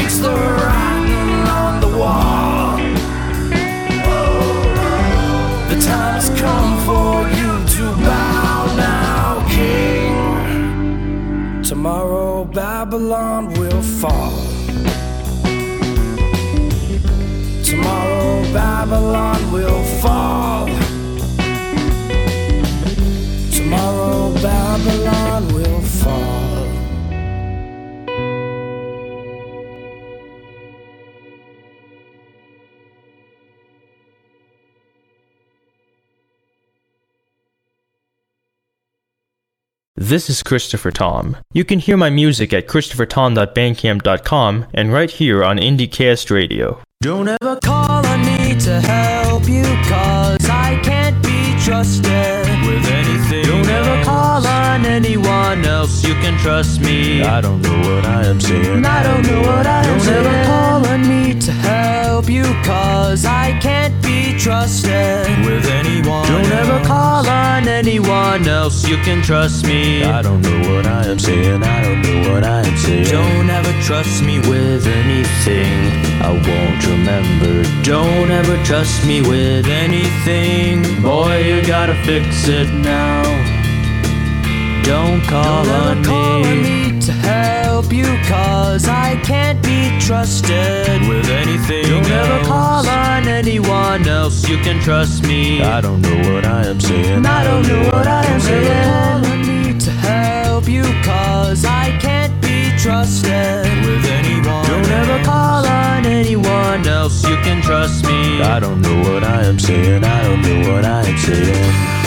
Reach 0.00 0.16
the 0.16 0.30
writing 0.30 1.48
on 1.60 1.80
the 1.84 1.88
wall. 1.98 2.76
The 5.68 5.76
time 5.88 6.14
has 6.18 6.30
come 6.40 6.72
for 6.88 7.28
you 7.38 7.52
to 7.74 7.84
bow 8.06 8.58
now, 8.76 9.46
King. 9.50 10.12
Tomorrow 11.62 12.44
Babylon 12.46 13.52
will 13.58 13.82
fall. 13.82 14.32
Tomorrow 17.62 18.42
Babylon 18.54 19.52
will 19.52 19.84
fall. 20.00 20.66
Tomorrow 23.52 24.32
Babylon 24.40 25.42
will 25.54 25.69
This 40.02 40.30
is 40.30 40.42
Christopher 40.42 40.90
Tom. 40.90 41.36
You 41.52 41.62
can 41.62 41.78
hear 41.78 41.98
my 41.98 42.08
music 42.08 42.54
at 42.54 42.66
christophertom.bandcamp.com 42.66 44.66
and 44.72 44.92
right 44.94 45.10
here 45.10 45.44
on 45.44 45.58
IndieCast 45.58 46.30
Radio. 46.30 46.80
Don't 47.02 47.28
ever 47.28 47.58
call 47.62 48.06
on 48.06 48.20
me 48.24 48.58
to 48.60 48.80
help 48.80 49.46
you, 49.46 49.62
cause 49.62 50.48
I 50.48 50.80
can't 50.82 51.22
be 51.22 51.54
trusted 51.62 52.48
With 52.66 52.86
anything 52.86 53.44
Don't 53.44 53.68
ever 53.68 54.02
call 54.02 54.46
on 54.46 54.86
anyone 54.86 55.66
else, 55.66 56.02
you 56.02 56.14
can 56.14 56.38
trust 56.38 56.80
me. 56.80 57.22
I 57.22 57.42
don't 57.42 57.60
know 57.60 57.78
what 57.80 58.06
I 58.06 58.24
am 58.24 58.40
saying. 58.40 58.86
I 58.86 59.02
don't 59.02 59.26
know 59.26 59.42
what 59.42 59.66
I 59.66 59.84
am 59.84 59.98
Don't 59.98 60.08
ever 60.08 60.44
call 60.46 60.86
on 60.86 61.06
me 61.06 61.34
to 61.40 61.52
help 61.52 61.99
you, 62.28 62.44
cause 62.64 63.24
I 63.24 63.58
can't 63.60 63.94
be 64.02 64.36
trusted 64.36 65.26
With 65.46 65.66
anyone 65.66 66.26
Don't 66.26 66.52
ever 66.52 66.84
call 66.84 67.26
on 67.26 67.68
anyone 67.68 68.46
else, 68.46 68.86
you 68.86 68.96
can 68.98 69.22
trust 69.22 69.64
me. 69.64 70.02
I 70.02 70.22
don't 70.22 70.42
know 70.42 70.74
what 70.74 70.86
I 70.86 71.06
am 71.06 71.18
saying. 71.18 71.62
I 71.62 71.82
don't 71.82 72.02
know 72.02 72.32
what 72.32 72.44
I 72.44 72.60
am 72.66 72.76
saying. 72.76 73.04
Don't 73.04 73.48
ever 73.48 73.72
trust 73.82 74.22
me 74.22 74.38
with 74.40 74.86
anything 74.86 76.10
I 76.20 76.32
won't 76.32 76.86
remember. 76.86 77.62
Don't 77.82 78.30
ever 78.30 78.62
trust 78.64 79.06
me 79.06 79.22
with 79.22 79.66
anything. 79.66 81.02
Boy, 81.02 81.42
you 81.42 81.66
gotta 81.66 81.94
fix 82.04 82.48
it 82.48 82.68
now. 82.72 83.22
Don't 84.84 85.22
call, 85.22 85.68
on, 85.68 86.02
me. 86.02 87.00
to 87.00 87.12
help 87.12 87.59
you, 87.92 88.18
cause 88.24 88.88
I 88.88 89.20
can't 89.22 89.62
be 89.62 89.98
trusted. 90.00 91.00
With 91.08 91.28
anything 91.28 91.84
Don't 91.84 92.06
ever 92.06 92.44
call 92.44 92.86
on 92.86 93.28
anyone 93.28 94.06
else, 94.06 94.48
you 94.48 94.56
can 94.58 94.80
trust 94.80 95.22
me. 95.24 95.62
I 95.62 95.80
don't 95.80 96.00
know 96.00 96.32
what 96.32 96.44
I 96.44 96.66
am 96.66 96.80
saying. 96.80 97.26
I 97.26 97.44
don't 97.44 97.66
know 97.66 97.82
what 97.90 98.06
I 98.06 98.24
am 98.26 98.40
saying. 98.40 99.22
Call 99.22 99.32
on 99.32 99.40
me 99.46 99.78
to 99.78 99.90
help 99.90 100.68
you, 100.68 100.82
cause 101.02 101.64
I 101.64 101.96
can't 102.00 102.40
be 102.40 102.70
trusted. 102.78 103.64
With 103.86 104.04
anyone 104.04 104.66
Don't 104.66 104.86
ever 104.86 105.24
call 105.24 105.66
on 105.66 106.06
anyone 106.06 106.86
else, 106.86 107.22
you 107.24 107.36
can 107.36 107.62
trust 107.62 108.04
me. 108.04 108.42
I 108.42 108.60
don't 108.60 108.80
know 108.80 108.98
what 109.12 109.24
I 109.24 109.44
am 109.44 109.58
saying. 109.58 110.04
I 110.04 110.22
don't 110.24 110.42
know 110.42 110.72
what 110.72 110.84
I 110.84 111.06
am 111.06 111.18
saying. 111.18 111.99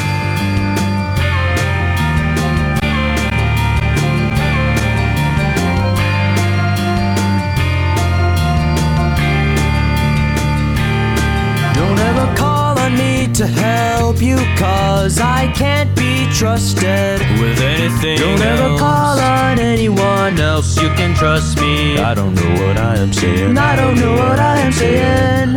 To 13.34 13.48
help 13.48 14.22
you, 14.22 14.38
cause 14.58 15.20
I 15.20 15.52
can't 15.54 15.96
be 15.96 16.28
trusted. 16.32 17.20
With 17.40 17.60
anything 17.60 18.20
Don't 18.20 18.40
ever 18.40 18.78
call 18.78 19.18
on 19.20 19.58
anyone 19.58 20.40
else 20.40 20.80
you 20.80 20.90
can 20.90 21.16
trust 21.16 21.60
me. 21.60 21.98
I 21.98 22.14
don't 22.14 22.36
know 22.36 22.68
what 22.68 22.78
I 22.78 22.96
am 22.98 23.12
saying. 23.12 23.58
I 23.58 23.76
don't 23.76 23.96
know 23.96 24.14
what 24.14 24.40
I 24.40 24.60
am 24.60 24.72
saying. 24.72 25.56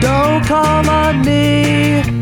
Don't 0.00 0.44
call 0.44 0.90
on 0.90 1.24
me. 1.24 2.19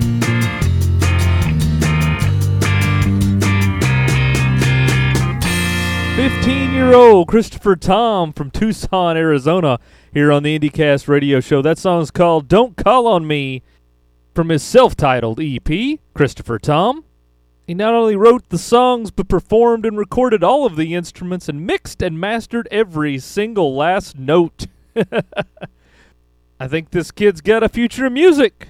15 6.18 6.72
year 6.72 6.94
old 6.94 7.28
Christopher 7.28 7.76
Tom 7.76 8.32
from 8.32 8.50
Tucson, 8.50 9.16
Arizona, 9.16 9.78
here 10.12 10.32
on 10.32 10.42
the 10.42 10.58
IndieCast 10.58 11.06
radio 11.06 11.38
show. 11.38 11.62
That 11.62 11.78
song's 11.78 12.10
called 12.10 12.48
Don't 12.48 12.76
Call 12.76 13.06
on 13.06 13.24
Me 13.24 13.62
from 14.34 14.48
his 14.48 14.64
self 14.64 14.96
titled 14.96 15.38
EP, 15.40 16.00
Christopher 16.14 16.58
Tom. 16.58 17.04
He 17.68 17.72
not 17.72 17.94
only 17.94 18.16
wrote 18.16 18.48
the 18.48 18.58
songs, 18.58 19.12
but 19.12 19.28
performed 19.28 19.86
and 19.86 19.96
recorded 19.96 20.42
all 20.42 20.66
of 20.66 20.74
the 20.74 20.92
instruments 20.92 21.48
and 21.48 21.64
mixed 21.64 22.02
and 22.02 22.18
mastered 22.18 22.66
every 22.72 23.20
single 23.20 23.76
last 23.76 24.18
note. 24.18 24.66
I 26.58 26.66
think 26.66 26.90
this 26.90 27.12
kid's 27.12 27.40
got 27.40 27.62
a 27.62 27.68
future 27.68 28.06
in 28.06 28.14
music. 28.14 28.66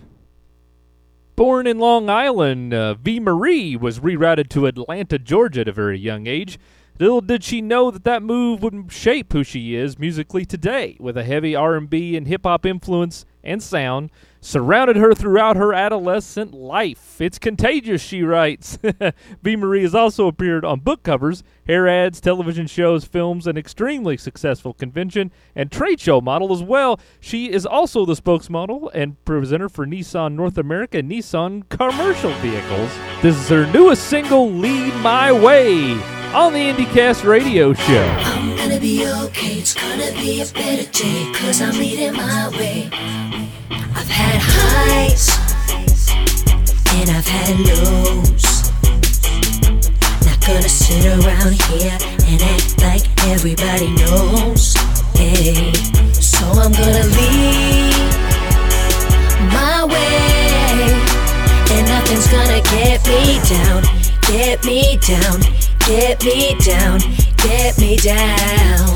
Born 1.34 1.66
in 1.66 1.78
Long 1.78 2.10
Island, 2.10 2.74
uh, 2.74 2.92
V. 2.92 3.18
Marie 3.20 3.74
was 3.74 4.00
rerouted 4.00 4.50
to 4.50 4.66
Atlanta, 4.66 5.18
Georgia 5.18 5.62
at 5.62 5.68
a 5.68 5.72
very 5.72 5.98
young 5.98 6.26
age. 6.26 6.58
Little 7.00 7.20
did 7.20 7.44
she 7.44 7.60
know 7.60 7.92
that 7.92 8.04
that 8.04 8.24
move 8.24 8.62
would 8.62 8.90
shape 8.90 9.32
who 9.32 9.44
she 9.44 9.76
is 9.76 9.98
musically 9.98 10.44
today, 10.44 10.96
with 10.98 11.16
a 11.16 11.22
heavy 11.22 11.54
R&B 11.54 12.16
and 12.16 12.26
hip 12.26 12.42
hop 12.44 12.66
influence 12.66 13.24
and 13.44 13.62
sound 13.62 14.10
surrounded 14.40 14.96
her 14.96 15.14
throughout 15.14 15.56
her 15.56 15.72
adolescent 15.72 16.52
life. 16.52 17.20
It's 17.20 17.38
contagious, 17.38 18.02
she 18.02 18.22
writes. 18.22 18.78
V. 19.42 19.56
Marie 19.56 19.82
has 19.82 19.94
also 19.94 20.26
appeared 20.26 20.64
on 20.64 20.80
book 20.80 21.02
covers, 21.02 21.42
hair 21.66 21.88
ads, 21.88 22.20
television 22.20 22.66
shows, 22.66 23.04
films, 23.04 23.46
an 23.46 23.56
extremely 23.56 24.16
successful 24.16 24.74
convention 24.74 25.32
and 25.54 25.70
trade 25.70 26.00
show 26.00 26.20
model 26.20 26.52
as 26.52 26.62
well. 26.62 27.00
She 27.20 27.50
is 27.50 27.64
also 27.66 28.04
the 28.04 28.14
spokesmodel 28.14 28.90
and 28.92 29.22
presenter 29.24 29.68
for 29.68 29.86
Nissan 29.86 30.34
North 30.34 30.58
America 30.58 31.02
Nissan 31.02 31.68
commercial 31.68 32.32
vehicles. 32.34 32.90
This 33.22 33.36
is 33.36 33.48
her 33.48 33.70
newest 33.72 34.04
single, 34.04 34.50
Lead 34.50 34.94
My 34.96 35.32
Way 35.32 36.17
on 36.34 36.52
the 36.52 36.58
IndieCast 36.58 37.24
radio 37.24 37.72
show. 37.72 38.04
I'm 38.18 38.56
gonna 38.56 38.78
be 38.78 39.06
okay, 39.06 39.58
it's 39.58 39.74
gonna 39.74 40.12
be 40.12 40.42
a 40.42 40.46
better 40.46 40.90
day, 40.90 41.32
cause 41.34 41.62
I'm 41.62 41.74
leading 41.78 42.12
my 42.14 42.50
way. 42.50 42.90
I've 43.70 44.08
had 44.08 44.38
highs, 44.38 45.30
and 46.94 47.08
I've 47.10 47.26
had 47.26 47.58
lows. 47.60 48.70
Not 50.26 50.40
gonna 50.46 50.68
sit 50.68 51.06
around 51.06 51.54
here 51.54 51.96
and 52.26 52.42
act 52.42 52.82
like 52.82 53.04
everybody 53.28 53.88
knows. 53.96 54.74
Hey, 55.14 55.72
so 56.12 56.44
I'm 56.44 56.72
gonna 56.72 57.06
lead 57.16 57.94
my 59.50 59.84
way, 59.84 60.92
and 61.72 61.88
nothing's 61.88 62.28
gonna 62.28 62.60
get 62.68 63.06
me 63.08 63.40
down, 63.48 63.82
get 64.28 64.64
me 64.64 64.98
down. 64.98 65.67
Get 65.88 66.22
me 66.22 66.54
down, 66.60 67.00
get 67.38 67.78
me 67.78 67.96
down. 67.96 68.94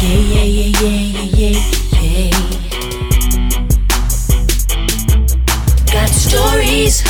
Yeah, 0.00 0.16
yeah, 0.16 0.44
yeah, 0.44 0.70
yeah, 0.80 1.02
yeah, 1.36 1.60
yeah. 1.92 2.30
Got 5.92 6.08
stories 6.08 7.02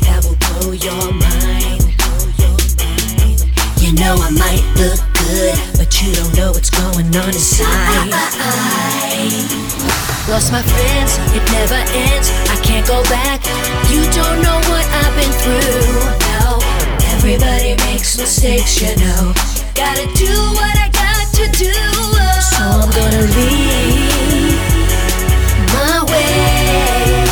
that 0.00 0.18
will 0.24 0.36
blow 0.58 0.72
your 0.72 1.12
mind. 1.14 1.86
You 3.80 3.92
know 3.94 4.16
I 4.18 4.30
might 4.30 4.64
look 4.74 4.98
good, 5.14 5.56
but 5.78 6.02
you 6.02 6.12
don't 6.14 6.34
know 6.36 6.50
what's 6.50 6.70
going 6.70 7.16
on 7.16 7.28
inside. 7.28 8.10
Lost 10.26 10.52
my 10.52 10.62
friends, 10.62 11.18
it 11.36 11.44
never 11.52 11.80
ends. 11.92 12.30
I 12.48 12.56
can't 12.64 12.86
go 12.86 13.02
back. 13.04 13.44
You 13.92 14.02
don't 14.10 14.40
know 14.40 14.56
what 14.72 14.86
I've 15.04 15.14
been 15.20 15.30
through. 15.30 15.84
Everybody 17.12 17.76
makes 17.84 18.16
mistakes, 18.18 18.80
you 18.80 18.96
know. 18.96 19.34
Gotta 19.74 20.06
do 20.14 20.32
what 20.56 20.76
I 20.78 20.88
got 20.88 21.28
to 21.34 21.46
do. 21.52 21.74
So 22.40 22.64
I'm 22.64 22.90
gonna 22.90 23.26
leave 23.36 24.58
my 25.76 26.04
way, 26.08 27.24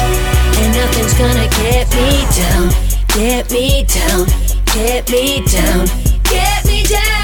and 0.60 0.76
nothing's 0.76 1.14
gonna 1.14 1.48
get 1.48 1.88
me 1.96 2.26
down, 2.36 2.68
get 3.16 3.50
me 3.50 3.84
down, 3.84 4.26
get 4.74 5.10
me 5.10 5.42
down, 5.46 5.86
get 6.24 6.64
me 6.66 6.82
down. 6.84 7.21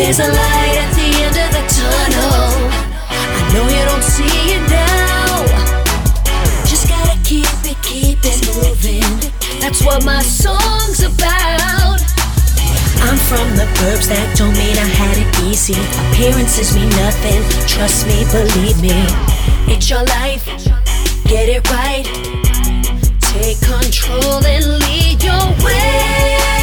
There's 0.00 0.18
a 0.18 0.28
light 0.28 0.76
at 0.80 0.94
the 0.96 1.08
end 1.12 1.36
of 1.36 1.50
the 1.52 1.64
tunnel. 1.76 2.72
I 3.12 3.52
know 3.52 3.68
you 3.68 3.84
don't 3.84 4.02
see 4.02 4.56
it 4.56 4.64
now. 4.72 5.44
Just 6.64 6.88
gotta 6.88 7.20
keep 7.22 7.44
it, 7.68 7.76
keep 7.84 8.18
it 8.24 8.40
moving. 8.48 9.04
That's 9.60 9.84
what 9.84 10.02
my 10.02 10.22
song's 10.22 11.04
about. 11.04 12.00
I'm 13.04 13.18
from 13.28 13.44
the 13.60 13.68
burbs, 13.76 14.08
that 14.08 14.34
don't 14.38 14.56
mean 14.56 14.78
I 14.80 14.88
had 14.88 15.18
it 15.20 15.28
easy. 15.44 15.76
Appearances 16.08 16.74
mean 16.74 16.88
nothing, 16.96 17.44
trust 17.68 18.06
me, 18.08 18.24
believe 18.32 18.80
me. 18.80 18.96
It's 19.68 19.90
your 19.90 20.02
life, 20.16 20.46
get 21.28 21.50
it 21.52 21.68
right. 21.68 22.08
Take 23.20 23.60
control 23.60 24.40
and 24.48 24.64
lead 24.80 25.22
your 25.22 25.44
way. 25.62 26.59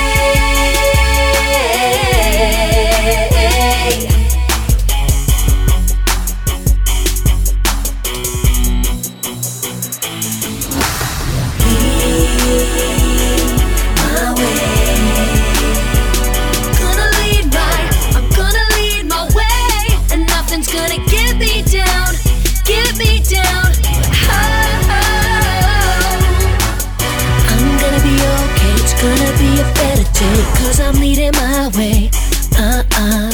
My 31.33 31.69
way. 31.75 32.09
Uh 32.57 32.83
uh. 32.93 33.31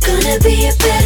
Gonna 0.00 0.38
be 0.40 0.66
a 0.66 0.72
better 0.78 0.99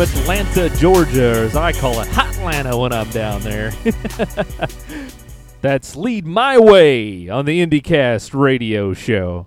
Atlanta, 0.00 0.70
Georgia, 0.76 1.32
or 1.32 1.44
as 1.44 1.56
I 1.56 1.72
call 1.72 2.00
it, 2.00 2.08
Hot 2.08 2.34
Hotlanta 2.34 2.80
when 2.80 2.92
I'm 2.92 3.10
down 3.10 3.42
there. 3.42 3.72
That's 5.60 5.94
Lead 5.94 6.26
My 6.26 6.58
Way 6.58 7.28
on 7.28 7.44
the 7.44 7.64
IndieCast 7.64 8.34
radio 8.34 8.94
show. 8.94 9.46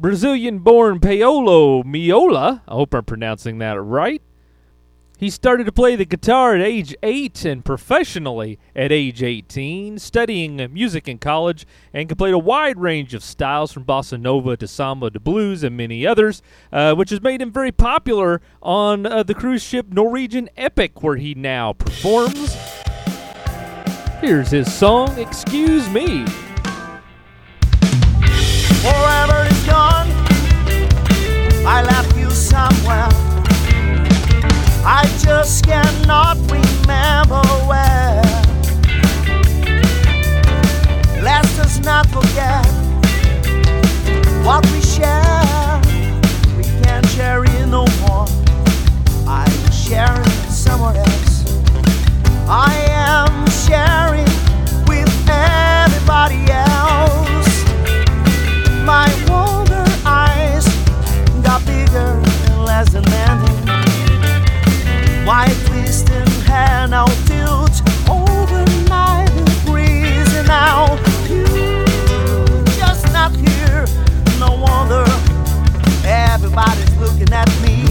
Brazilian 0.00 0.58
born 0.58 0.98
Paolo 0.98 1.84
Meola, 1.84 2.62
I 2.66 2.74
hope 2.74 2.92
I'm 2.92 3.04
pronouncing 3.04 3.58
that 3.58 3.80
right. 3.80 4.20
He 5.20 5.28
started 5.28 5.64
to 5.64 5.72
play 5.72 5.96
the 5.96 6.06
guitar 6.06 6.54
at 6.54 6.62
age 6.62 6.96
8 7.02 7.44
and 7.44 7.62
professionally 7.62 8.58
at 8.74 8.90
age 8.90 9.22
18, 9.22 9.98
studying 9.98 10.56
music 10.72 11.08
in 11.08 11.18
college 11.18 11.66
and 11.92 12.08
completed 12.08 12.20
play 12.20 12.30
a 12.32 12.38
wide 12.38 12.78
range 12.78 13.12
of 13.12 13.22
styles 13.22 13.70
from 13.70 13.84
bossa 13.84 14.18
nova 14.18 14.56
to 14.56 14.66
samba 14.66 15.10
to 15.10 15.20
blues 15.20 15.62
and 15.62 15.76
many 15.76 16.06
others, 16.06 16.40
uh, 16.72 16.94
which 16.94 17.10
has 17.10 17.20
made 17.20 17.42
him 17.42 17.52
very 17.52 17.70
popular 17.70 18.40
on 18.62 19.04
uh, 19.04 19.22
the 19.22 19.34
cruise 19.34 19.62
ship 19.62 19.88
Norwegian 19.90 20.48
Epic, 20.56 21.02
where 21.02 21.16
he 21.16 21.34
now 21.34 21.74
performs. 21.74 22.54
Here's 24.22 24.50
his 24.50 24.72
song, 24.72 25.18
Excuse 25.18 25.86
Me. 25.90 26.24
Forever 28.80 29.48
is 29.50 29.66
gone. 29.66 30.08
I 31.66 31.82
left 31.86 32.16
you 32.16 32.30
somewhere 32.30 33.39
just 35.30 35.64
cannot 35.64 36.36
remember 36.50 37.42
where. 37.68 38.22
Let 41.22 41.44
us 41.58 41.78
not 41.80 42.06
forget 42.06 42.64
what 44.44 44.64
we 44.72 44.80
share. 44.80 45.80
We 46.56 46.64
can't 46.82 47.06
share 47.08 47.44
it 47.44 47.66
no 47.66 47.84
more. 48.06 48.26
I'm 49.26 49.70
sharing 49.70 50.22
with 50.22 50.50
someone 50.50 50.96
else. 50.96 51.44
I 52.48 52.74
am 52.88 53.46
sharing 53.66 54.24
with 54.88 55.10
everybody 55.28 56.50
else. 56.50 57.64
My 58.84 59.08
wonder 59.28 59.84
eyes 60.06 60.66
got 61.42 61.64
bigger 61.66 62.22
and 62.46 62.64
less 62.64 62.90
demanding. 62.90 63.49
My 65.30 65.46
twisting 65.66 66.26
hair 66.42 66.88
now 66.88 67.04
tilts 67.26 67.82
over 68.10 68.64
nine 68.88 69.28
degrees, 69.44 70.34
and 70.34 70.48
now 70.48 70.96
you 71.28 71.46
just 72.74 73.12
not 73.12 73.30
here. 73.36 73.86
No 74.40 74.58
wonder 74.60 75.04
everybody's 76.04 76.96
looking 76.96 77.32
at 77.32 77.48
me. 77.62 77.89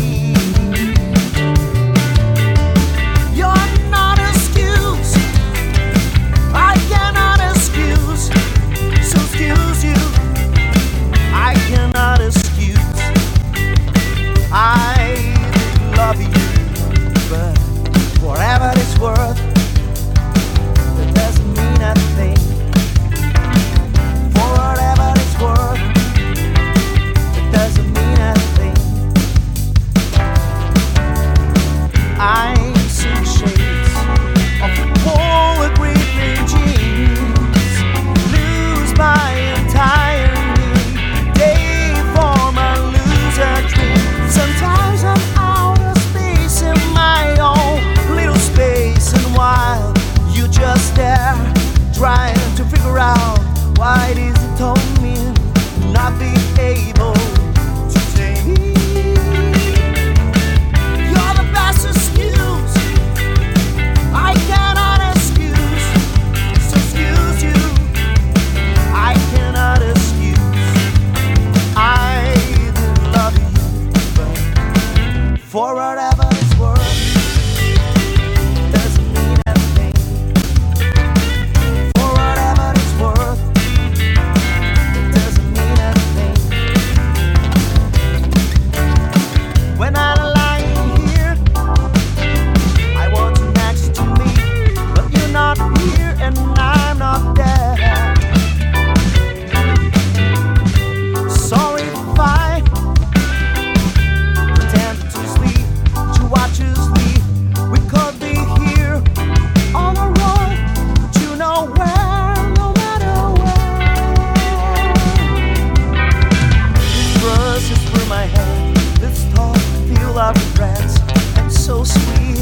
Of 120.20 120.36
regrets, 120.52 121.00
and 121.38 121.52
so 121.52 121.84
sweet, 121.84 122.38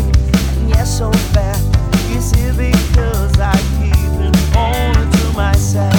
and 0.57 0.69
yes 0.69 0.97
so 0.97 1.11
bad. 1.33 1.61
Is 2.09 2.31
it 2.33 2.57
because 2.57 3.39
I 3.39 3.53
keep 3.77 3.93
it 3.93 4.35
only 4.57 5.05
to 5.17 5.25
myself? 5.37 5.93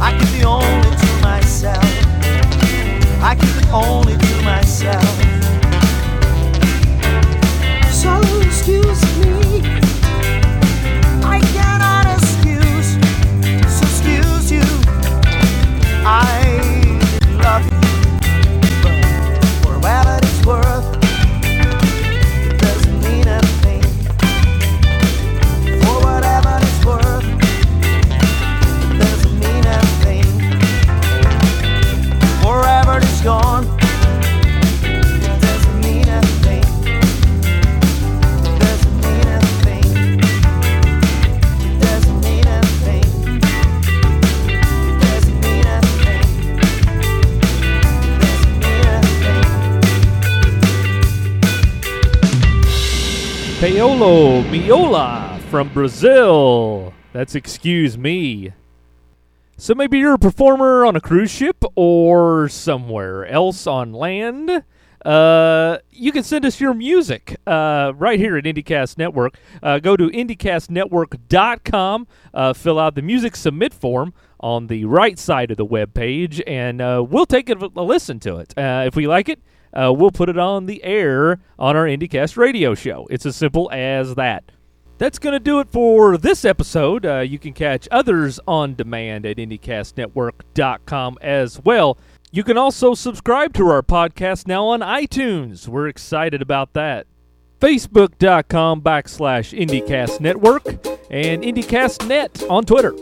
I 0.00 0.16
keep 0.16 0.40
it 0.40 0.44
only 0.44 0.96
to 1.02 1.10
myself. 1.20 1.82
I 3.22 3.34
keep 3.34 3.56
it 3.56 3.68
only 3.72 4.05
Paolo 53.76 54.40
Meola 54.44 55.38
from 55.50 55.68
Brazil. 55.68 56.94
That's 57.12 57.34
excuse 57.34 57.98
me. 57.98 58.54
So 59.58 59.74
maybe 59.74 59.98
you're 59.98 60.14
a 60.14 60.18
performer 60.18 60.86
on 60.86 60.96
a 60.96 61.00
cruise 61.00 61.30
ship 61.30 61.62
or 61.74 62.48
somewhere 62.48 63.26
else 63.26 63.66
on 63.66 63.92
land. 63.92 64.64
Uh, 65.04 65.76
you 65.90 66.10
can 66.10 66.22
send 66.24 66.46
us 66.46 66.58
your 66.58 66.72
music 66.72 67.36
uh, 67.46 67.92
right 67.96 68.18
here 68.18 68.38
at 68.38 68.44
IndieCast 68.44 68.96
Network. 68.96 69.36
Uh, 69.62 69.78
go 69.78 69.94
to 69.94 70.08
IndieCastNetwork.com, 70.08 72.06
uh, 72.32 72.54
fill 72.54 72.78
out 72.78 72.94
the 72.94 73.02
music 73.02 73.36
submit 73.36 73.74
form 73.74 74.14
on 74.40 74.68
the 74.68 74.86
right 74.86 75.18
side 75.18 75.50
of 75.50 75.58
the 75.58 75.66
web 75.66 75.92
page, 75.92 76.42
and 76.46 76.80
uh, 76.80 77.04
we'll 77.06 77.26
take 77.26 77.50
a, 77.50 77.56
a 77.76 77.82
listen 77.82 78.18
to 78.20 78.36
it. 78.38 78.56
Uh, 78.56 78.84
if 78.86 78.96
we 78.96 79.06
like 79.06 79.28
it, 79.28 79.38
uh, 79.76 79.92
we'll 79.92 80.10
put 80.10 80.28
it 80.28 80.38
on 80.38 80.66
the 80.66 80.82
air 80.82 81.38
on 81.58 81.76
our 81.76 81.84
IndieCast 81.84 82.36
radio 82.36 82.74
show. 82.74 83.06
It's 83.10 83.26
as 83.26 83.36
simple 83.36 83.70
as 83.72 84.14
that. 84.14 84.50
That's 84.98 85.18
going 85.18 85.34
to 85.34 85.40
do 85.40 85.60
it 85.60 85.68
for 85.70 86.16
this 86.16 86.44
episode. 86.44 87.04
Uh, 87.04 87.18
you 87.18 87.38
can 87.38 87.52
catch 87.52 87.86
others 87.90 88.40
on 88.48 88.74
demand 88.74 89.26
at 89.26 89.36
IndieCastNetwork.com 89.36 91.18
as 91.20 91.60
well. 91.62 91.98
You 92.32 92.42
can 92.42 92.56
also 92.56 92.94
subscribe 92.94 93.52
to 93.54 93.68
our 93.68 93.82
podcast 93.82 94.46
now 94.46 94.66
on 94.66 94.80
iTunes. 94.80 95.68
We're 95.68 95.88
excited 95.88 96.40
about 96.40 96.72
that. 96.72 97.06
Facebook.com 97.60 98.82
backslash 98.82 99.58
IndieCast 99.58 100.20
Network 100.20 100.66
and 101.10 101.42
IndieCastNet 101.42 102.50
on 102.50 102.64
Twitter. 102.64 102.94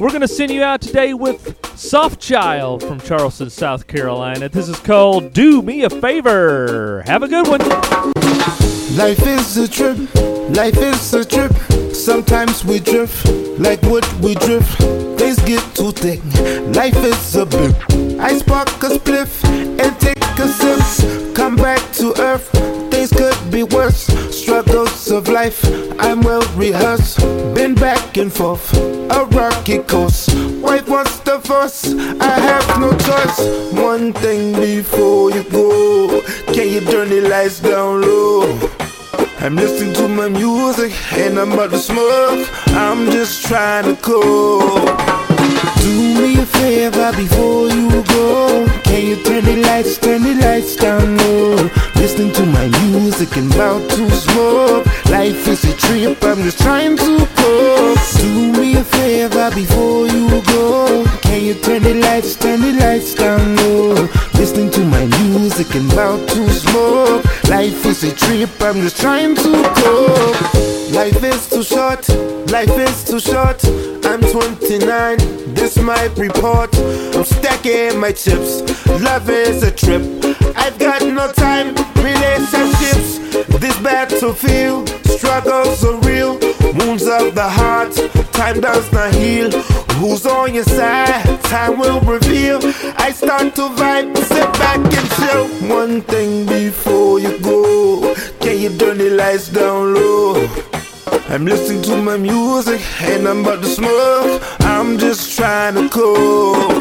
We're 0.00 0.08
going 0.08 0.22
to 0.22 0.28
send 0.28 0.50
you 0.50 0.62
out 0.62 0.80
today 0.80 1.12
with 1.12 1.60
Souf 1.76 2.18
Child 2.18 2.82
from 2.82 3.00
Charleston, 3.00 3.50
South 3.50 3.86
Carolina. 3.86 4.48
This 4.48 4.66
is 4.66 4.78
called 4.78 5.34
Do 5.34 5.60
Me 5.60 5.84
a 5.84 5.90
Favor. 5.90 7.02
Have 7.04 7.22
a 7.22 7.28
good 7.28 7.46
one. 7.46 7.60
Life 8.96 9.26
is 9.26 9.58
a 9.58 9.68
trip, 9.68 9.98
life 10.56 10.78
is 10.78 11.12
a 11.12 11.22
trip. 11.22 11.52
Sometimes 11.94 12.64
we 12.64 12.80
drift 12.80 13.28
like 13.58 13.82
wood, 13.82 14.06
we 14.22 14.36
drift. 14.36 14.78
Things 15.18 15.38
get 15.40 15.62
too 15.76 15.92
thick. 15.92 16.24
Life 16.74 16.96
is 16.96 17.36
a 17.36 17.44
blip. 17.44 17.76
I 18.18 18.38
spark 18.38 18.68
a 18.82 18.96
spliff 18.96 19.44
and 19.44 20.00
take 20.00 20.16
a 20.38 20.48
sip. 20.48 21.34
Come 21.34 21.56
back 21.56 21.92
to 21.96 22.18
earth. 22.18 22.79
Things 23.06 23.12
could 23.12 23.50
be 23.50 23.62
worse. 23.62 24.06
Struggles 24.30 25.10
of 25.10 25.28
life, 25.28 25.64
I'm 25.98 26.20
well 26.22 26.42
rehearsed. 26.56 27.18
Been 27.54 27.74
back 27.74 28.16
and 28.16 28.32
forth, 28.32 28.74
a 28.76 29.24
rocky 29.26 29.78
course. 29.78 30.28
Wife 30.60 30.86
the 31.24 31.40
fuss, 31.42 31.94
I 32.20 32.38
have 32.48 32.80
no 32.80 32.90
choice. 32.90 33.72
One 33.72 34.12
thing 34.12 34.54
before 34.54 35.30
you 35.30 35.44
go, 35.44 36.20
can 36.52 36.68
you 36.68 36.80
turn 36.80 37.08
the 37.08 37.22
lights 37.22 37.60
down 37.60 38.02
low? 38.02 38.58
I'm 39.40 39.56
listening 39.56 39.94
to 39.94 40.08
my 40.08 40.28
music 40.28 40.92
and 41.12 41.38
I'm 41.38 41.52
about 41.52 41.70
to 41.70 41.78
smoke. 41.78 42.48
I'm 42.68 43.10
just 43.10 43.46
trying 43.46 43.84
to 43.84 44.02
cope. 44.02 45.29
Favor 46.52 47.12
before 47.16 47.68
you 47.68 48.02
go. 48.04 48.66
Can 48.84 49.06
you 49.06 49.16
turn 49.24 49.44
the 49.44 49.56
lights, 49.56 49.98
turn 49.98 50.22
the 50.22 50.34
lights 50.34 50.76
down 50.76 51.16
low? 51.18 51.56
Listening 51.96 52.32
to 52.32 52.46
my 52.46 52.68
music 52.86 53.36
and 53.36 53.52
about 53.54 53.88
to 53.90 54.10
smoke. 54.10 54.86
Life 55.06 55.46
is 55.48 55.64
a 55.64 55.74
trip, 55.76 56.22
I'm 56.22 56.42
just 56.42 56.58
trying 56.58 56.96
to 56.96 57.28
cope. 57.36 57.98
Do 58.20 58.52
me 58.60 58.76
a 58.76 58.84
favor 58.84 59.50
before 59.54 60.06
you 60.06 60.42
go. 60.42 61.04
Can 61.22 61.44
you 61.44 61.54
turn 61.54 61.82
the 61.82 61.94
lights, 61.94 62.36
turn 62.36 62.60
the 62.60 62.72
lights 62.72 63.14
down 63.14 63.56
low? 63.56 63.94
Listening 64.34 64.70
to 64.70 64.80
my 64.84 65.06
music 65.22 65.74
and 65.74 65.92
about 65.92 66.28
to 66.28 66.50
smoke. 66.50 67.24
Life 67.48 67.84
is 67.86 68.04
a 68.04 68.14
trip, 68.14 68.50
I'm 68.60 68.76
just 68.80 69.00
trying 69.00 69.34
to 69.36 69.52
cope. 69.76 70.79
Life 70.92 71.22
is 71.22 71.48
too 71.48 71.62
short, 71.62 72.08
life 72.50 72.76
is 72.76 73.04
too 73.04 73.20
short. 73.20 73.64
I'm 74.04 74.20
29, 74.20 75.18
this 75.54 75.76
my 75.78 76.06
report. 76.16 76.76
I'm 77.14 77.24
stacking 77.24 77.98
my 77.98 78.10
chips. 78.10 78.60
Love 79.00 79.30
is 79.30 79.62
a 79.62 79.70
trip. 79.70 80.02
I've 80.56 80.78
got 80.78 81.02
no 81.02 81.30
time, 81.32 81.74
relationships. 81.96 83.18
This 83.60 83.78
battlefield, 83.80 84.88
struggles 85.06 85.84
are 85.84 85.98
real. 86.00 86.38
Wounds 86.74 87.06
of 87.06 87.34
the 87.34 87.48
heart, 87.48 87.94
time 88.32 88.60
does 88.60 88.90
not 88.92 89.14
heal. 89.14 89.50
Who's 90.00 90.26
on 90.26 90.54
your 90.54 90.64
side? 90.64 91.40
Time 91.44 91.78
will 91.78 92.00
reveal. 92.00 92.58
I 92.96 93.12
start 93.12 93.54
to 93.56 93.68
vibe, 93.78 94.16
sit 94.16 94.52
back 94.54 94.78
and 94.78 95.10
chill. 95.16 95.46
One 95.68 96.02
thing 96.02 96.46
before 96.46 97.20
you 97.20 97.38
go, 97.38 98.09
can 98.40 98.58
you 98.58 98.76
turn 98.76 98.98
the 98.98 99.10
lights 99.10 99.48
down 99.48 99.94
low? 99.94 100.48
I'm 101.28 101.44
listening 101.44 101.82
to 101.82 101.96
my 102.02 102.16
music 102.16 102.80
and 103.02 103.28
I'm 103.28 103.40
about 103.40 103.62
to 103.62 103.68
smoke. 103.68 104.42
I'm 104.60 104.98
just 104.98 105.36
trying 105.36 105.74
to 105.74 105.88
cope. 105.88 106.78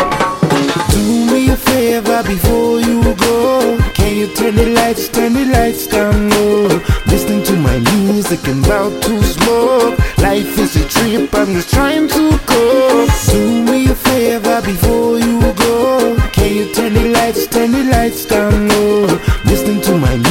Do 0.91 1.03
me 1.31 1.49
a 1.49 1.55
favor 1.55 2.23
before 2.23 2.79
you 2.79 3.13
go. 3.15 3.77
Can 3.93 4.17
you 4.17 4.27
turn 4.35 4.55
the 4.55 4.67
lights, 4.67 5.09
turn 5.09 5.33
the 5.33 5.45
lights 5.45 5.87
down 5.87 6.29
low? 6.29 6.67
Listening 7.07 7.43
to 7.43 7.55
my 7.57 7.77
music 7.93 8.47
and 8.47 8.65
about 8.65 9.03
to 9.03 9.21
smoke. 9.23 9.97
Life 10.19 10.57
is 10.57 10.75
a 10.77 10.87
trip, 10.87 11.33
I'm 11.35 11.53
just 11.53 11.69
trying 11.73 12.07
to 12.07 12.39
cope. 12.45 13.09
Do 13.31 13.63
me 13.65 13.89
a 13.89 13.95
favor 13.95 14.61
before 14.61 15.19
you 15.19 15.39
go. 15.53 16.17
Can 16.31 16.55
you 16.55 16.73
turn 16.73 16.93
the 16.93 17.09
lights, 17.09 17.47
turn 17.47 17.71
the 17.71 17.83
lights 17.83 18.25
down 18.25 18.67
low? 18.69 19.05
Listening 19.45 19.81
to 19.81 19.97
my 19.97 20.15
music 20.15 20.28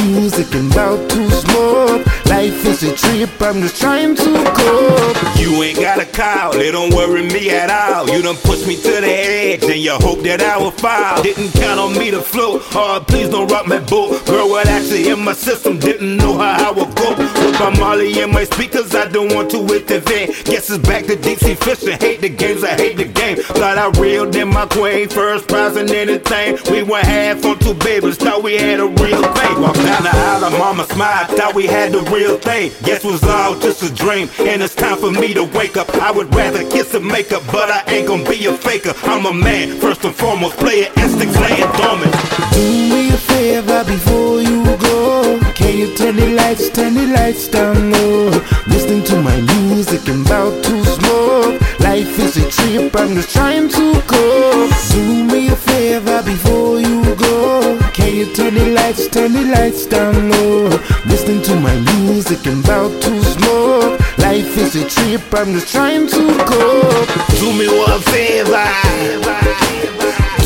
and 0.58 0.72
about 0.72 1.08
to 1.10 1.30
smoke. 1.30 2.17
Life 2.38 2.66
is 2.66 2.84
a 2.84 2.94
trip, 2.94 3.30
I'm 3.42 3.60
just 3.62 3.80
trying 3.80 4.14
to 4.14 4.30
cope. 4.54 5.38
You 5.40 5.60
ain't 5.60 5.80
got 5.80 5.98
a 5.98 6.06
call, 6.06 6.54
it 6.54 6.70
don't 6.70 6.94
worry 6.94 7.24
me 7.24 7.50
at 7.50 7.68
all. 7.68 8.08
You 8.08 8.22
done 8.22 8.36
pushed 8.36 8.64
me 8.64 8.76
to 8.76 9.00
the 9.00 9.10
edge, 9.10 9.64
and 9.64 9.80
you 9.80 9.90
hope 9.94 10.20
that 10.20 10.40
I 10.40 10.56
will 10.56 10.70
fall. 10.70 11.20
Didn't 11.20 11.50
count 11.50 11.80
on 11.80 11.98
me 11.98 12.12
to 12.12 12.22
float, 12.22 12.62
oh 12.76 13.04
please 13.08 13.28
don't 13.28 13.50
rock 13.50 13.66
my 13.66 13.80
boat. 13.80 14.24
Girl, 14.24 14.48
what 14.48 14.68
actually 14.68 15.08
in 15.08 15.24
my 15.24 15.32
system, 15.32 15.80
didn't 15.80 16.16
know 16.16 16.38
how 16.38 16.68
I 16.68 16.70
would 16.70 16.94
go. 16.94 17.10
With 17.18 17.58
my 17.58 17.76
Molly 17.76 18.20
in 18.20 18.30
my 18.30 18.44
speakers, 18.44 18.94
I 18.94 19.08
don't 19.08 19.34
want 19.34 19.50
to 19.50 19.58
intervene. 19.58 20.28
Guess 20.44 20.70
it's 20.70 20.78
back 20.86 21.06
to 21.06 21.16
sea 21.38 21.54
fishing. 21.56 21.98
Hate 21.98 22.20
the 22.20 22.28
games, 22.28 22.62
I 22.62 22.76
hate 22.76 22.98
the 22.98 23.06
game. 23.06 23.38
Thought 23.38 23.78
I 23.78 23.88
reeled 24.00 24.36
in 24.36 24.48
my 24.48 24.66
queen, 24.66 25.08
first 25.08 25.48
prize 25.48 25.74
and 25.74 25.90
anything. 25.90 26.56
We 26.70 26.84
went 26.84 27.04
half 27.04 27.44
on 27.44 27.58
two 27.58 27.74
babies, 27.74 28.16
thought 28.16 28.44
we 28.44 28.58
had 28.58 28.78
a 28.78 28.86
real 28.86 29.22
thing. 29.22 29.60
Walked 29.60 29.82
down 29.82 30.04
the 30.04 30.14
aisle, 30.14 30.50
mama 30.50 30.84
smiled, 30.84 31.30
thought 31.30 31.56
we 31.56 31.66
had 31.66 31.90
the 31.90 32.02
real 32.12 32.27
thing. 32.36 32.72
Guess 32.84 33.04
was 33.04 33.22
all 33.24 33.58
just 33.58 33.82
a 33.82 33.92
dream, 33.94 34.28
and 34.40 34.62
it's 34.62 34.74
time 34.74 34.98
for 34.98 35.10
me 35.10 35.32
to 35.34 35.44
wake 35.44 35.76
up. 35.76 35.88
I 35.96 36.10
would 36.10 36.34
rather 36.34 36.68
kiss 36.70 36.94
and 36.94 37.06
makeup, 37.06 37.42
but 37.46 37.70
I 37.70 37.82
ain't 37.88 38.06
gonna 38.08 38.28
be 38.28 38.44
a 38.46 38.52
faker. 38.52 38.92
I'm 39.04 39.24
a 39.26 39.32
man, 39.32 39.78
first 39.80 40.04
and 40.04 40.14
foremost, 40.14 40.56
player 40.58 40.90
instincts 40.96 41.38
laying 41.40 41.72
dormant. 41.78 42.12
Do 42.52 42.60
me 42.60 43.08
a 43.08 43.16
favor 43.16 43.84
before 43.84 44.42
you 44.42 44.64
go. 44.78 45.40
Can 45.54 45.78
you 45.78 45.94
turn 45.96 46.16
the 46.16 46.28
lights, 46.28 46.68
turn 46.70 46.94
the 46.94 47.06
lights 47.06 47.48
down 47.48 47.92
low? 47.92 48.30
Listening 48.66 49.04
to 49.04 49.22
my 49.22 49.40
music 49.40 50.06
and 50.08 50.26
about 50.26 50.62
to 50.64 50.84
smoke. 50.84 51.67
Life 51.98 52.20
is 52.20 52.36
a 52.36 52.48
trip, 52.48 52.94
I'm 52.94 53.16
just 53.16 53.32
trying 53.32 53.68
to 53.70 54.02
cope. 54.06 54.70
Do 54.92 55.24
me 55.24 55.48
a 55.48 55.56
favor 55.56 56.22
before 56.22 56.78
you 56.78 57.02
go. 57.16 57.76
Can 57.92 58.14
you 58.14 58.32
turn 58.32 58.54
the 58.54 58.66
lights, 58.66 59.08
turn 59.08 59.32
the 59.32 59.42
lights 59.42 59.84
down 59.84 60.30
low? 60.30 60.68
Listen 61.06 61.42
to 61.42 61.58
my 61.58 61.74
music 62.06 62.46
and 62.46 62.64
about 62.64 63.02
to 63.02 63.24
smoke. 63.24 63.98
Life 64.18 64.56
is 64.58 64.76
a 64.76 64.88
trip, 64.88 65.22
I'm 65.34 65.54
just 65.54 65.72
trying 65.72 66.06
to 66.06 66.22
cope. 66.46 67.08
Do 67.40 67.52
me 67.58 67.66
one 67.66 68.00
favor. 68.14 68.68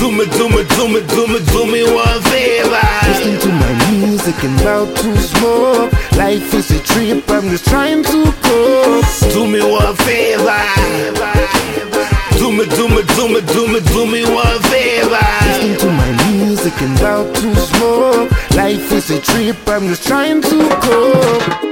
Do 0.01 0.11
me, 0.11 0.25
do 0.33 0.49
me, 0.49 0.65
do 0.73 0.89
me, 0.89 1.01
do 1.05 1.27
me, 1.29 1.39
do 1.53 1.67
me 1.71 1.85
one 1.85 2.23
favor. 2.33 2.81
Listening 3.05 3.39
to 3.41 3.49
my 3.49 3.82
music 4.25 4.45
and 4.45 4.61
about 4.61 4.97
to 4.97 5.17
smoke. 5.19 5.93
Life 6.13 6.55
is 6.55 6.71
a 6.71 6.81
trip, 6.83 7.29
I'm 7.29 7.49
just 7.49 7.67
trying 7.67 8.05
to 8.05 8.33
cope. 8.43 9.33
Do 9.33 9.47
me 9.49 9.61
one 9.61 9.97
favor. 9.97 10.63
Do 12.39 12.53
me, 12.53 12.65
do 12.67 12.89
me, 12.89 13.03
do 13.17 13.29
me, 13.29 13.41
do 13.41 13.67
me, 13.69 13.81
do 13.81 14.07
me 14.07 14.25
one 14.25 14.63
favor. 14.71 15.19
Listening 15.45 15.79
to 15.79 15.87
my 15.91 16.33
music 16.33 16.73
and 16.83 16.99
about 16.99 17.35
to 17.35 17.57
smoke. 17.57 18.31
Life 18.53 18.93
is 18.93 19.11
a 19.11 19.21
trip, 19.21 19.57
I'm 19.67 19.89
just 19.89 20.07
trying 20.07 20.41
to 20.43 20.69
cope. 20.83 21.72